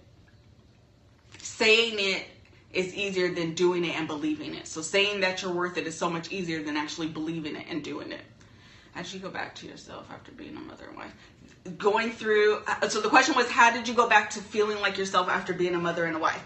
saying 1.39 1.97
it 1.99 2.27
is 2.73 2.95
easier 2.95 3.35
than 3.35 3.55
doing 3.55 3.85
it 3.85 3.97
and 3.97 4.07
believing 4.07 4.55
it. 4.55 4.67
So 4.67 4.81
saying 4.81 5.21
that 5.21 5.43
you're 5.43 5.53
worth 5.53 5.77
it 5.77 5.87
is 5.87 5.97
so 5.97 6.09
much 6.09 6.33
easier 6.33 6.63
than 6.63 6.77
actually 6.77 7.09
believing 7.09 7.57
it 7.57 7.67
and 7.69 7.83
doing 7.83 8.13
it. 8.13 8.23
Did 8.97 9.13
you 9.13 9.19
go 9.19 9.31
back 9.31 9.55
to 9.57 9.67
yourself 9.67 10.07
after 10.11 10.33
being 10.33 10.57
a 10.57 10.61
mother 10.61 10.87
and 10.87 10.97
wife? 10.97 11.13
Going 11.79 12.13
through, 12.13 12.63
so 12.89 13.01
the 13.01 13.09
question 13.09 13.35
was, 13.35 13.51
how 13.51 13.71
did 13.71 13.89
you 13.89 13.95
go 13.95 14.09
back 14.09 14.31
to 14.31 14.41
feeling 14.41 14.81
like 14.81 14.99
yourself 14.99 15.29
after 15.29 15.55
being 15.55 15.75
a 15.75 15.79
mother 15.79 16.05
and 16.05 16.17
a 16.17 16.19
wife? 16.19 16.45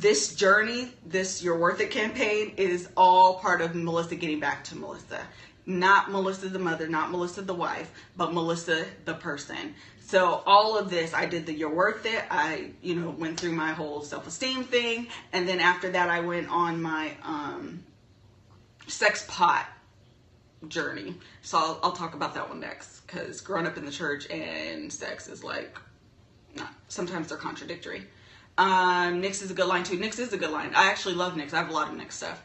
this 0.00 0.34
journey, 0.34 0.92
this 1.04 1.42
You're 1.42 1.58
Worth 1.58 1.80
It 1.80 1.90
campaign 1.90 2.52
is 2.56 2.88
all 2.96 3.38
part 3.38 3.60
of 3.60 3.74
Melissa 3.74 4.16
getting 4.16 4.40
back 4.40 4.64
to 4.64 4.76
Melissa. 4.76 5.20
Not 5.64 6.10
Melissa 6.10 6.48
the 6.48 6.58
mother, 6.58 6.86
not 6.86 7.10
Melissa 7.10 7.42
the 7.42 7.54
wife, 7.54 7.90
but 8.16 8.32
Melissa 8.32 8.84
the 9.04 9.14
person. 9.14 9.74
So 10.00 10.42
all 10.46 10.78
of 10.78 10.90
this, 10.90 11.14
I 11.14 11.26
did 11.26 11.46
the 11.46 11.52
You're 11.52 11.74
Worth 11.74 12.06
It. 12.06 12.22
I, 12.30 12.70
you 12.82 12.94
know, 12.94 13.10
went 13.10 13.40
through 13.40 13.52
my 13.52 13.72
whole 13.72 14.02
self-esteem 14.02 14.64
thing. 14.64 15.08
And 15.32 15.48
then 15.48 15.60
after 15.60 15.90
that, 15.90 16.08
I 16.10 16.20
went 16.20 16.48
on 16.48 16.80
my 16.80 17.12
um, 17.24 17.82
sex 18.86 19.24
pot 19.28 19.66
journey. 20.68 21.14
So 21.42 21.58
I'll, 21.58 21.80
I'll 21.82 21.92
talk 21.92 22.14
about 22.14 22.34
that 22.34 22.48
one 22.48 22.60
next. 22.60 23.00
Because 23.00 23.40
growing 23.40 23.66
up 23.66 23.76
in 23.76 23.84
the 23.84 23.90
church 23.90 24.28
and 24.30 24.92
sex 24.92 25.28
is 25.28 25.44
like, 25.44 25.78
not, 26.56 26.72
sometimes 26.88 27.28
they're 27.28 27.38
contradictory. 27.38 28.04
Um, 28.58 29.22
Nyx 29.22 29.42
is 29.42 29.50
a 29.50 29.54
good 29.54 29.66
line 29.66 29.84
too. 29.84 29.98
Nyx 29.98 30.18
is 30.18 30.32
a 30.32 30.38
good 30.38 30.50
line. 30.50 30.72
I 30.74 30.88
actually 30.88 31.14
love 31.14 31.34
Nyx. 31.34 31.52
I 31.52 31.58
have 31.58 31.68
a 31.68 31.72
lot 31.72 31.88
of 31.88 31.98
Nyx 31.98 32.12
stuff. 32.12 32.42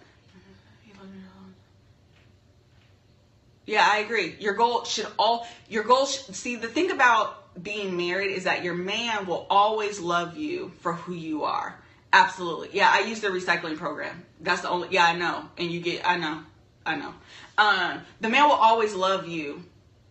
Yeah, 3.65 3.87
I 3.89 3.99
agree. 3.99 4.35
Your 4.39 4.53
goal 4.53 4.83
should 4.83 5.07
all 5.17 5.47
your 5.69 5.83
goal. 5.83 6.05
Should, 6.05 6.35
see, 6.35 6.55
the 6.57 6.67
thing 6.67 6.91
about 6.91 7.63
being 7.63 7.95
married 7.95 8.31
is 8.31 8.43
that 8.43 8.63
your 8.63 8.73
man 8.73 9.27
will 9.27 9.45
always 9.49 9.99
love 9.99 10.35
you 10.35 10.71
for 10.79 10.93
who 10.93 11.13
you 11.13 11.43
are. 11.43 11.79
Absolutely. 12.11 12.69
Yeah, 12.73 12.89
I 12.91 13.01
use 13.01 13.21
the 13.21 13.29
recycling 13.29 13.77
program. 13.77 14.25
That's 14.41 14.61
the 14.61 14.69
only. 14.69 14.89
Yeah, 14.91 15.05
I 15.05 15.15
know. 15.15 15.45
And 15.57 15.71
you 15.71 15.79
get. 15.79 16.05
I 16.05 16.17
know. 16.17 16.41
I 16.85 16.95
know. 16.95 17.13
Um, 17.61 18.01
the 18.19 18.27
man 18.27 18.45
will 18.45 18.55
always 18.55 18.95
love 18.95 19.27
you 19.27 19.63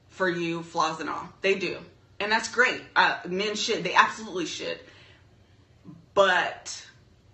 for 0.09 0.29
you, 0.29 0.63
flaws 0.63 1.01
and 1.01 1.11
all. 1.11 1.29
They 1.41 1.57
do, 1.57 1.79
and 2.21 2.31
that's 2.31 2.49
great. 2.49 2.81
Uh, 2.95 3.19
men 3.27 3.57
should. 3.57 3.83
They 3.83 3.93
absolutely 3.93 4.47
should. 4.47 4.79
But 6.15 6.87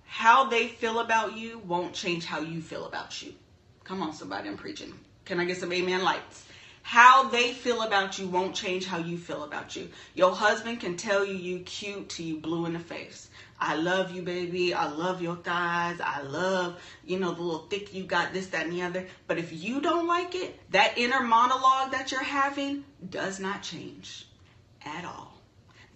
how 0.07 0.49
they 0.49 0.69
feel 0.69 1.01
about 1.01 1.37
you 1.37 1.59
won't 1.59 1.93
change 1.93 2.25
how 2.25 2.41
you 2.41 2.63
feel 2.63 2.87
about 2.87 3.23
you. 3.23 3.35
Come 3.85 4.03
on, 4.03 4.15
somebody, 4.15 4.49
I'm 4.49 4.57
preaching. 4.57 4.95
Can 5.27 5.39
I 5.39 5.45
get 5.45 5.59
some 5.59 5.71
amen 5.71 6.03
lights? 6.03 6.47
How 6.89 7.29
they 7.29 7.53
feel 7.53 7.83
about 7.83 8.17
you 8.17 8.29
won't 8.29 8.55
change 8.55 8.87
how 8.87 8.99
you 8.99 9.19
feel 9.19 9.43
about 9.43 9.75
you. 9.75 9.89
Your 10.15 10.31
husband 10.31 10.79
can 10.79 10.97
tell 10.97 11.25
you 11.25 11.35
you 11.35 11.59
cute 11.65 12.11
till 12.11 12.27
you 12.27 12.39
blue 12.39 12.65
in 12.65 12.75
the 12.75 12.79
face. 12.79 13.29
I 13.59 13.75
love 13.75 14.13
you, 14.13 14.23
baby. 14.23 14.73
I 14.73 14.87
love 14.87 15.21
your 15.21 15.35
thighs. 15.35 16.01
I 16.01 16.23
love, 16.23 16.81
you 17.05 17.19
know, 17.19 17.33
the 17.33 17.43
little 17.43 17.67
thick 17.67 17.93
you 17.93 18.05
got, 18.05 18.33
this, 18.33 18.47
that, 18.49 18.67
and 18.67 18.73
the 18.73 18.83
other. 18.83 19.07
But 19.27 19.39
if 19.39 19.53
you 19.53 19.81
don't 19.81 20.07
like 20.07 20.37
it, 20.37 20.61
that 20.71 20.97
inner 20.97 21.23
monologue 21.23 21.91
that 21.91 22.13
you're 22.13 22.23
having 22.23 22.85
does 23.11 23.41
not 23.41 23.65
change 23.65 24.29
at 24.85 25.05
all 25.05 25.37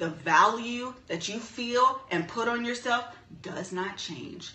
the 0.01 0.09
value 0.09 0.95
that 1.07 1.29
you 1.29 1.39
feel 1.39 2.01
and 2.11 2.27
put 2.27 2.49
on 2.49 2.65
yourself 2.65 3.05
does 3.43 3.71
not 3.71 3.99
change 3.99 4.55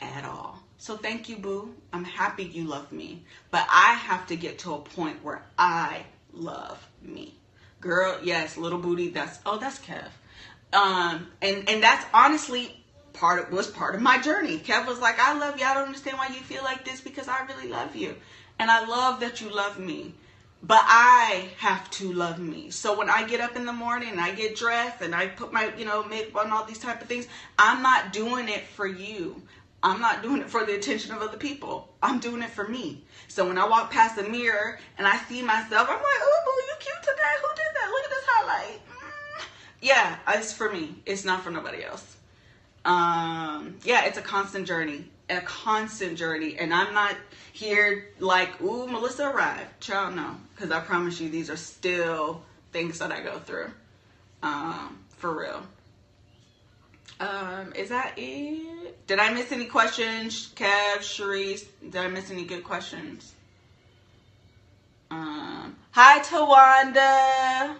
at 0.00 0.24
all. 0.24 0.65
So 0.78 0.96
thank 0.96 1.28
you, 1.28 1.36
boo. 1.36 1.74
I'm 1.92 2.04
happy 2.04 2.44
you 2.44 2.64
love 2.64 2.92
me. 2.92 3.24
But 3.50 3.66
I 3.70 3.94
have 3.94 4.26
to 4.28 4.36
get 4.36 4.58
to 4.60 4.74
a 4.74 4.78
point 4.78 5.22
where 5.24 5.42
I 5.58 6.04
love 6.32 6.86
me. 7.02 7.34
Girl, 7.80 8.18
yes, 8.22 8.56
little 8.56 8.78
booty, 8.78 9.08
that's 9.10 9.38
oh, 9.46 9.58
that's 9.58 9.78
Kev. 9.78 10.08
Um, 10.72 11.28
and 11.42 11.68
and 11.68 11.82
that's 11.82 12.04
honestly 12.12 12.84
part 13.12 13.40
of 13.46 13.52
was 13.52 13.68
part 13.68 13.94
of 13.94 14.02
my 14.02 14.18
journey. 14.18 14.58
Kev 14.58 14.86
was 14.86 15.00
like, 15.00 15.18
I 15.20 15.38
love 15.38 15.58
you. 15.58 15.64
I 15.66 15.74
don't 15.74 15.84
understand 15.86 16.18
why 16.18 16.28
you 16.28 16.40
feel 16.42 16.64
like 16.64 16.84
this 16.84 17.00
because 17.00 17.28
I 17.28 17.44
really 17.46 17.68
love 17.68 17.96
you. 17.96 18.16
And 18.58 18.70
I 18.70 18.86
love 18.86 19.20
that 19.20 19.40
you 19.40 19.50
love 19.54 19.78
me. 19.78 20.14
but 20.62 20.82
I 20.82 21.48
have 21.58 21.88
to 21.92 22.12
love 22.12 22.38
me. 22.38 22.70
So 22.70 22.98
when 22.98 23.10
I 23.10 23.26
get 23.26 23.40
up 23.40 23.56
in 23.56 23.66
the 23.66 23.72
morning 23.72 24.10
and 24.10 24.20
I 24.20 24.32
get 24.34 24.56
dressed 24.56 25.00
and 25.02 25.14
I 25.14 25.26
put 25.28 25.52
my, 25.52 25.72
you 25.76 25.84
know, 25.84 26.02
makeup 26.04 26.44
on 26.44 26.50
all 26.52 26.64
these 26.64 26.78
type 26.78 27.00
of 27.02 27.08
things, 27.08 27.28
I'm 27.58 27.82
not 27.82 28.12
doing 28.12 28.48
it 28.48 28.66
for 28.66 28.86
you. 28.86 29.42
I'm 29.82 30.00
not 30.00 30.22
doing 30.22 30.40
it 30.40 30.50
for 30.50 30.64
the 30.64 30.74
attention 30.74 31.12
of 31.12 31.22
other 31.22 31.36
people. 31.36 31.94
I'm 32.02 32.18
doing 32.18 32.42
it 32.42 32.50
for 32.50 32.66
me. 32.66 33.04
So 33.28 33.46
when 33.46 33.58
I 33.58 33.68
walk 33.68 33.90
past 33.90 34.16
the 34.16 34.24
mirror 34.24 34.78
and 34.98 35.06
I 35.06 35.16
see 35.18 35.42
myself, 35.42 35.88
I'm 35.88 35.96
like, 35.96 36.02
oh, 36.02 36.40
boo, 36.44 36.62
you 36.66 36.74
cute 36.80 37.02
today. 37.02 37.34
Who 37.42 37.48
did 37.54 37.66
that? 37.74 37.90
Look 37.90 38.04
at 38.04 38.10
this 38.10 38.24
highlight. 38.26 38.80
Mm. 38.88 39.44
Yeah, 39.82 40.16
it's 40.28 40.52
for 40.52 40.72
me. 40.72 41.02
It's 41.04 41.24
not 41.24 41.42
for 41.42 41.50
nobody 41.50 41.84
else. 41.84 42.16
Um, 42.84 43.76
yeah, 43.84 44.06
it's 44.06 44.18
a 44.18 44.22
constant 44.22 44.66
journey. 44.66 45.04
A 45.28 45.40
constant 45.40 46.16
journey. 46.16 46.56
And 46.58 46.72
I'm 46.72 46.94
not 46.94 47.16
here 47.52 48.08
like, 48.18 48.60
ooh, 48.62 48.86
Melissa 48.86 49.28
arrived. 49.28 49.80
Child, 49.80 50.16
no. 50.16 50.36
Because 50.54 50.70
I 50.70 50.80
promise 50.80 51.20
you, 51.20 51.28
these 51.28 51.50
are 51.50 51.56
still 51.56 52.42
things 52.72 52.98
that 53.00 53.12
I 53.12 53.20
go 53.20 53.38
through. 53.38 53.70
Um, 54.42 54.98
for 55.16 55.36
real. 55.36 55.62
Um, 57.18 57.72
is 57.74 57.88
that 57.88 58.14
it? 58.16 59.06
Did 59.06 59.18
I 59.18 59.32
miss 59.32 59.52
any 59.52 59.66
questions? 59.66 60.52
Kev, 60.54 60.98
Sharice, 60.98 61.64
did 61.82 61.96
I 61.96 62.08
miss 62.08 62.30
any 62.30 62.44
good 62.44 62.64
questions? 62.64 63.32
Um, 65.10 65.76
hi, 65.92 66.20
Tawanda. 66.20 67.76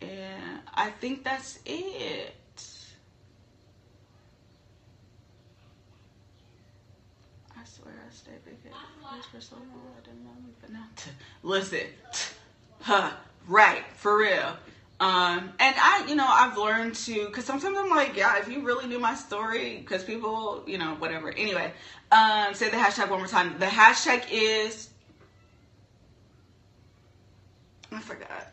Yeah, 0.00 0.58
I 0.74 0.90
think 0.90 1.24
that's 1.24 1.58
it. 1.64 2.34
I 7.56 7.64
swear 7.64 7.94
I 8.06 8.12
stayed 8.12 8.34
vacation 8.44 8.72
for 9.32 9.40
so 9.40 9.56
long. 9.56 9.92
I 9.96 10.04
didn't 10.04 10.24
know 10.24 10.30
me, 10.44 10.52
but 10.60 10.70
now. 10.70 10.86
Listen, 11.42 11.86
huh? 12.80 13.10
Right, 13.48 13.82
for 13.96 14.18
real. 14.18 14.56
Um, 15.02 15.52
and 15.58 15.74
I, 15.80 16.06
you 16.08 16.14
know, 16.14 16.28
I've 16.28 16.56
learned 16.56 16.94
to, 16.94 17.26
cause 17.30 17.44
sometimes 17.44 17.76
I'm 17.76 17.90
like, 17.90 18.16
yeah, 18.16 18.38
if 18.38 18.48
you 18.48 18.60
really 18.60 18.86
knew 18.86 19.00
my 19.00 19.16
story, 19.16 19.84
cause 19.84 20.04
people, 20.04 20.62
you 20.64 20.78
know, 20.78 20.94
whatever. 21.00 21.30
Anyway, 21.30 21.72
um, 22.12 22.54
say 22.54 22.70
the 22.70 22.76
hashtag 22.76 23.10
one 23.10 23.18
more 23.18 23.26
time. 23.26 23.58
The 23.58 23.66
hashtag 23.66 24.26
is, 24.30 24.90
I 27.90 27.98
forgot. 27.98 28.52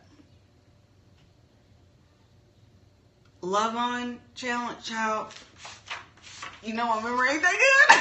Love 3.41 3.75
on 3.75 4.19
challenge, 4.33 4.83
child. 4.83 5.27
You 6.63 6.73
know 6.73 6.91
I 6.91 6.97
remember 6.97 7.27
anything 7.27 7.51
good? 7.51 7.99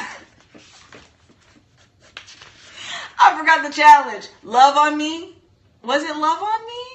I 3.21 3.39
forgot 3.39 3.63
the 3.63 3.75
challenge. 3.75 4.29
Love 4.43 4.79
on 4.79 4.97
me. 4.97 5.37
Was 5.83 6.03
it 6.03 6.17
love 6.17 6.43
on 6.43 6.67
me? 6.67 6.88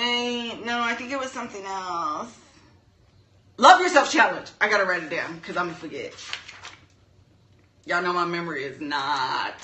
No, 0.00 0.80
I 0.80 0.94
think 0.96 1.12
it 1.12 1.18
was 1.18 1.30
something 1.30 1.64
else. 1.64 2.34
Love 3.56 3.80
yourself 3.80 4.10
challenge. 4.10 4.48
I 4.60 4.70
gotta 4.70 4.84
write 4.84 5.02
it 5.02 5.10
down 5.10 5.36
because 5.36 5.56
I'm 5.56 5.66
gonna 5.66 5.76
forget. 5.76 6.14
Y'all 7.84 8.02
know 8.02 8.12
my 8.12 8.24
memory 8.24 8.64
is 8.64 8.80
not. 8.80 9.54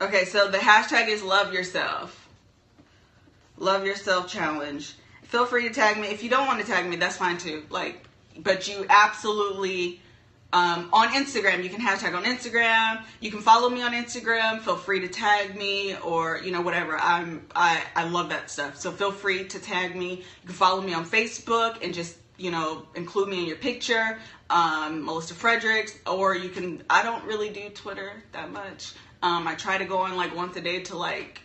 Okay, 0.00 0.24
so 0.24 0.50
the 0.50 0.58
hashtag 0.58 1.08
is 1.08 1.22
love 1.22 1.52
yourself. 1.52 2.28
Love 3.56 3.86
yourself 3.86 4.28
challenge. 4.28 4.94
Feel 5.22 5.46
free 5.46 5.68
to 5.68 5.74
tag 5.74 5.98
me. 5.98 6.08
If 6.08 6.22
you 6.22 6.30
don't 6.30 6.46
want 6.46 6.60
to 6.60 6.66
tag 6.66 6.88
me, 6.88 6.96
that's 6.96 7.16
fine 7.16 7.38
too. 7.38 7.64
Like, 7.70 8.02
but 8.38 8.68
you 8.68 8.86
absolutely 8.88 10.00
um, 10.52 10.88
on 10.92 11.08
Instagram. 11.08 11.62
You 11.62 11.70
can 11.70 11.80
hashtag 11.80 12.14
on 12.14 12.24
Instagram. 12.24 13.02
You 13.20 13.30
can 13.30 13.40
follow 13.40 13.68
me 13.68 13.82
on 13.82 13.92
Instagram. 13.92 14.60
Feel 14.60 14.76
free 14.76 15.00
to 15.00 15.08
tag 15.08 15.56
me 15.56 15.96
or 15.96 16.40
you 16.44 16.52
know 16.52 16.60
whatever. 16.60 16.98
I'm 16.98 17.46
I 17.54 17.82
I 17.94 18.08
love 18.08 18.30
that 18.30 18.50
stuff. 18.50 18.76
So 18.76 18.92
feel 18.92 19.12
free 19.12 19.46
to 19.48 19.58
tag 19.58 19.96
me. 19.96 20.16
You 20.16 20.46
can 20.46 20.54
follow 20.54 20.80
me 20.80 20.94
on 20.94 21.04
Facebook 21.04 21.82
and 21.82 21.92
just 21.92 22.16
you 22.36 22.50
know 22.50 22.86
include 22.94 23.28
me 23.28 23.40
in 23.40 23.46
your 23.46 23.56
picture. 23.56 24.18
Um, 24.48 25.04
Melissa 25.04 25.34
Fredericks, 25.34 25.98
or 26.06 26.36
you 26.36 26.48
can. 26.48 26.82
I 26.88 27.02
don't 27.02 27.24
really 27.24 27.50
do 27.50 27.68
Twitter 27.70 28.22
that 28.32 28.52
much. 28.52 28.92
Um, 29.22 29.48
I 29.48 29.54
try 29.54 29.78
to 29.78 29.84
go 29.84 29.98
on 29.98 30.16
like 30.16 30.36
once 30.36 30.56
a 30.56 30.60
day 30.60 30.82
to 30.84 30.96
like 30.96 31.40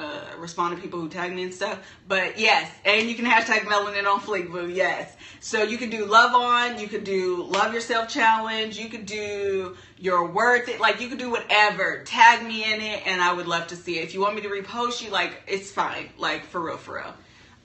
uh, 0.00 0.38
respond 0.38 0.74
to 0.74 0.82
people 0.82 0.98
who 1.00 1.08
tag 1.08 1.34
me 1.34 1.42
and 1.42 1.52
stuff. 1.52 1.78
But 2.08 2.38
yes, 2.38 2.72
and 2.84 3.08
you 3.08 3.14
can 3.14 3.26
hashtag 3.26 3.60
melanin 3.60 4.06
on 4.06 4.20
Fleekboo, 4.20 4.74
yes. 4.74 5.14
So 5.40 5.62
you 5.62 5.76
can 5.76 5.90
do 5.90 6.06
love 6.06 6.34
on, 6.34 6.78
you 6.78 6.88
could 6.88 7.04
do 7.04 7.44
love 7.44 7.74
yourself 7.74 8.08
challenge, 8.08 8.78
you 8.78 8.88
could 8.88 9.06
do 9.06 9.76
your 9.98 10.26
worth 10.26 10.68
it, 10.68 10.80
like 10.80 11.00
you 11.00 11.08
could 11.08 11.18
do 11.18 11.30
whatever. 11.30 12.02
Tag 12.04 12.46
me 12.46 12.72
in 12.72 12.80
it, 12.80 13.06
and 13.06 13.20
I 13.20 13.32
would 13.32 13.46
love 13.46 13.66
to 13.68 13.76
see 13.76 13.98
it. 13.98 14.04
If 14.04 14.14
you 14.14 14.20
want 14.20 14.36
me 14.36 14.42
to 14.42 14.48
repost 14.48 15.02
you, 15.02 15.10
like 15.10 15.42
it's 15.46 15.70
fine, 15.70 16.10
like 16.16 16.44
for 16.44 16.60
real, 16.60 16.76
for 16.78 16.96
real. 16.96 17.14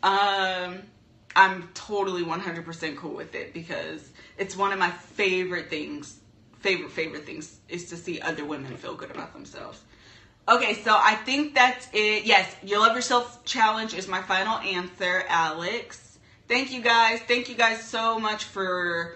Um, 0.04 0.84
I'm 1.36 1.70
totally 1.74 2.24
100% 2.24 2.98
cool 2.98 3.14
with 3.14 3.36
it 3.36 3.54
because 3.54 4.10
it's 4.38 4.56
one 4.56 4.72
of 4.72 4.80
my 4.80 4.92
favorite 4.92 5.70
things, 5.70 6.20
favorite 6.60 6.92
favorite 6.92 7.26
things 7.26 7.60
is 7.70 7.90
to 7.90 7.98
see 7.98 8.22
other 8.22 8.46
women 8.46 8.76
feel 8.78 8.96
good 8.96 9.12
about 9.12 9.34
themselves. 9.34 9.82
Okay, 10.48 10.76
so 10.76 10.96
I 10.96 11.16
think 11.16 11.56
that's 11.56 11.88
it. 11.92 12.26
Yes, 12.26 12.56
your 12.64 12.80
love 12.80 12.96
yourself 12.96 13.44
challenge 13.46 13.96
is 13.96 14.08
my 14.08 14.22
final 14.22 14.60
answer, 14.60 15.24
Alex. 15.28 16.20
Thank 16.48 16.72
you 16.72 16.84
guys. 16.84 17.20
Thank 17.22 17.50
you 17.50 17.56
guys 17.56 17.84
so 17.84 18.20
much 18.20 18.44
for 18.44 19.16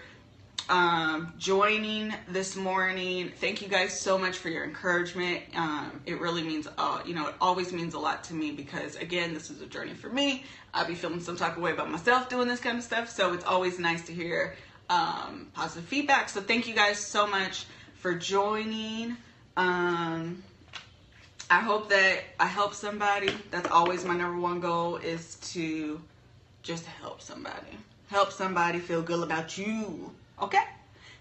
um, 0.69 1.31
joining 1.37 2.15
this 2.29 2.55
morning. 2.55 3.31
Thank 3.35 3.61
you 3.61 3.67
guys 3.67 3.99
so 3.99 4.17
much 4.17 4.37
for 4.37 4.49
your 4.49 4.63
encouragement. 4.63 5.43
Um, 5.55 6.01
it 6.07 6.19
really 6.19 6.41
means, 6.41 6.67
uh, 6.79 7.03
you 7.05 7.13
know, 7.13 7.27
it 7.27 7.35
always 7.39 7.71
means 7.71 7.93
a 7.93 7.99
lot 7.99 8.23
to 8.23 8.33
me 8.33 8.49
because, 8.49 8.95
again, 8.95 9.35
this 9.35 9.51
is 9.51 9.61
a 9.61 9.67
journey 9.67 9.93
for 9.93 10.09
me. 10.09 10.45
I'll 10.73 10.87
be 10.87 10.95
feeling 10.95 11.19
some 11.19 11.37
type 11.37 11.57
of 11.57 11.61
way 11.61 11.73
about 11.73 11.91
myself 11.91 12.27
doing 12.29 12.47
this 12.47 12.59
kind 12.59 12.79
of 12.79 12.83
stuff. 12.83 13.07
So 13.07 13.33
it's 13.33 13.45
always 13.45 13.77
nice 13.77 14.03
to 14.07 14.13
hear 14.13 14.55
um, 14.89 15.49
positive 15.53 15.87
feedback. 15.87 16.29
So 16.29 16.41
thank 16.41 16.67
you 16.67 16.73
guys 16.73 16.97
so 16.97 17.27
much 17.27 17.65
for 17.93 18.15
joining. 18.15 19.15
Um, 19.55 20.41
I 21.51 21.59
hope 21.59 21.89
that 21.89 22.19
I 22.39 22.45
help 22.45 22.75
somebody. 22.75 23.33
That's 23.49 23.71
always 23.71 24.05
my 24.05 24.15
number 24.15 24.39
one 24.39 24.59
goal 24.59 24.97
is 24.97 25.35
to 25.53 25.99
just 26.61 26.85
help 26.85 27.21
somebody. 27.21 27.77
Help 28.07 28.31
somebody 28.31 28.77
feel 28.77 29.01
good 29.01 29.23
about 29.23 29.57
you. 29.57 30.11
Okay? 30.39 30.63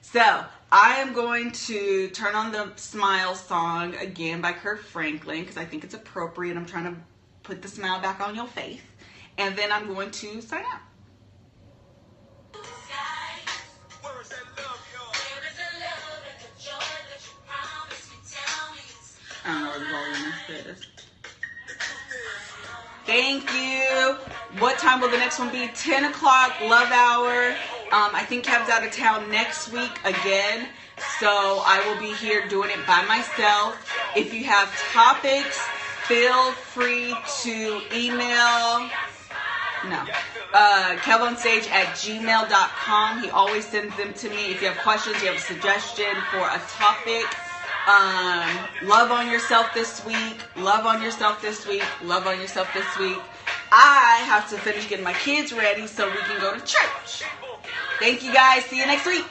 So, 0.03 0.45
I 0.71 0.97
am 0.97 1.15
going 1.15 1.53
to 1.53 2.09
turn 2.11 2.35
on 2.35 2.53
the 2.53 2.73
Smile 2.77 3.35
song 3.35 3.95
again 3.97 4.43
by 4.43 4.53
Kirk 4.53 4.83
Franklin 4.83 5.41
because 5.41 5.57
I 5.57 5.65
think 5.65 5.83
it's 5.83 5.95
appropriate. 5.95 6.59
I'm 6.59 6.67
trying 6.67 6.85
to 6.85 7.01
put 7.43 7.63
the 7.63 7.69
smile 7.69 8.01
back 8.01 8.21
on 8.21 8.35
your 8.35 8.47
face. 8.47 8.83
And 9.39 9.57
then 9.57 9.73
I'm 9.73 9.87
going 9.95 10.11
to 10.11 10.43
sign 10.43 10.65
out. 10.65 10.81
Volume 20.49 20.67
is. 20.67 20.87
Thank 23.07 23.51
you. 23.55 24.17
What 24.59 24.79
time 24.79 25.01
will 25.01 25.11
the 25.11 25.17
next 25.17 25.39
one 25.39 25.51
be? 25.51 25.69
10 25.69 26.05
o'clock, 26.05 26.53
love 26.63 26.91
hour. 26.93 27.55
Um, 27.91 28.11
I 28.15 28.23
think 28.29 28.45
Kev's 28.45 28.69
out 28.69 28.85
of 28.85 28.93
town 28.93 29.31
next 29.31 29.73
week 29.73 29.99
again. 30.05 30.69
So 31.19 31.63
I 31.65 31.83
will 31.87 31.99
be 32.01 32.15
here 32.15 32.47
doing 32.49 32.71
it 32.71 32.87
by 32.87 33.03
myself. 33.07 33.91
If 34.15 34.35
you 34.35 34.45
have 34.45 34.71
topics, 34.93 35.59
feel 36.07 36.53
free 36.53 37.15
to 37.43 37.81
email. 37.95 38.91
No. 39.89 40.05
Uh, 40.53 40.97
KevOnStage 40.97 41.71
at 41.71 41.95
gmail.com. 41.97 43.23
He 43.23 43.31
always 43.31 43.67
sends 43.67 43.97
them 43.97 44.13
to 44.15 44.29
me. 44.29 44.51
If 44.51 44.61
you 44.61 44.69
have 44.69 44.79
questions, 44.79 45.23
you 45.23 45.29
have 45.29 45.37
a 45.37 45.41
suggestion 45.41 46.15
for 46.31 46.41
a 46.41 46.61
topic, 46.69 47.27
um, 47.89 48.69
love 48.83 49.11
on 49.11 49.31
yourself 49.31 49.73
this 49.73 50.05
week. 50.05 50.37
Love 50.57 50.85
on 50.85 51.03
yourself 51.03 51.41
this 51.41 51.67
week. 51.67 51.83
Love 52.03 52.27
on 52.27 52.39
yourself 52.39 52.69
this 52.75 52.99
week. 52.99 53.17
I 53.73 54.23
have 54.27 54.49
to 54.51 54.59
finish 54.59 54.89
getting 54.89 55.05
my 55.05 55.15
kids 55.15 55.55
ready 55.55 55.87
so 55.87 56.07
we 56.11 56.19
can 56.19 56.39
go 56.39 56.53
to 56.53 56.61
church. 56.61 57.23
Thank 57.99 58.23
you 58.23 58.33
guys. 58.33 58.65
See 58.67 58.79
you 58.79 58.87
next 58.87 59.07
week. 59.07 59.25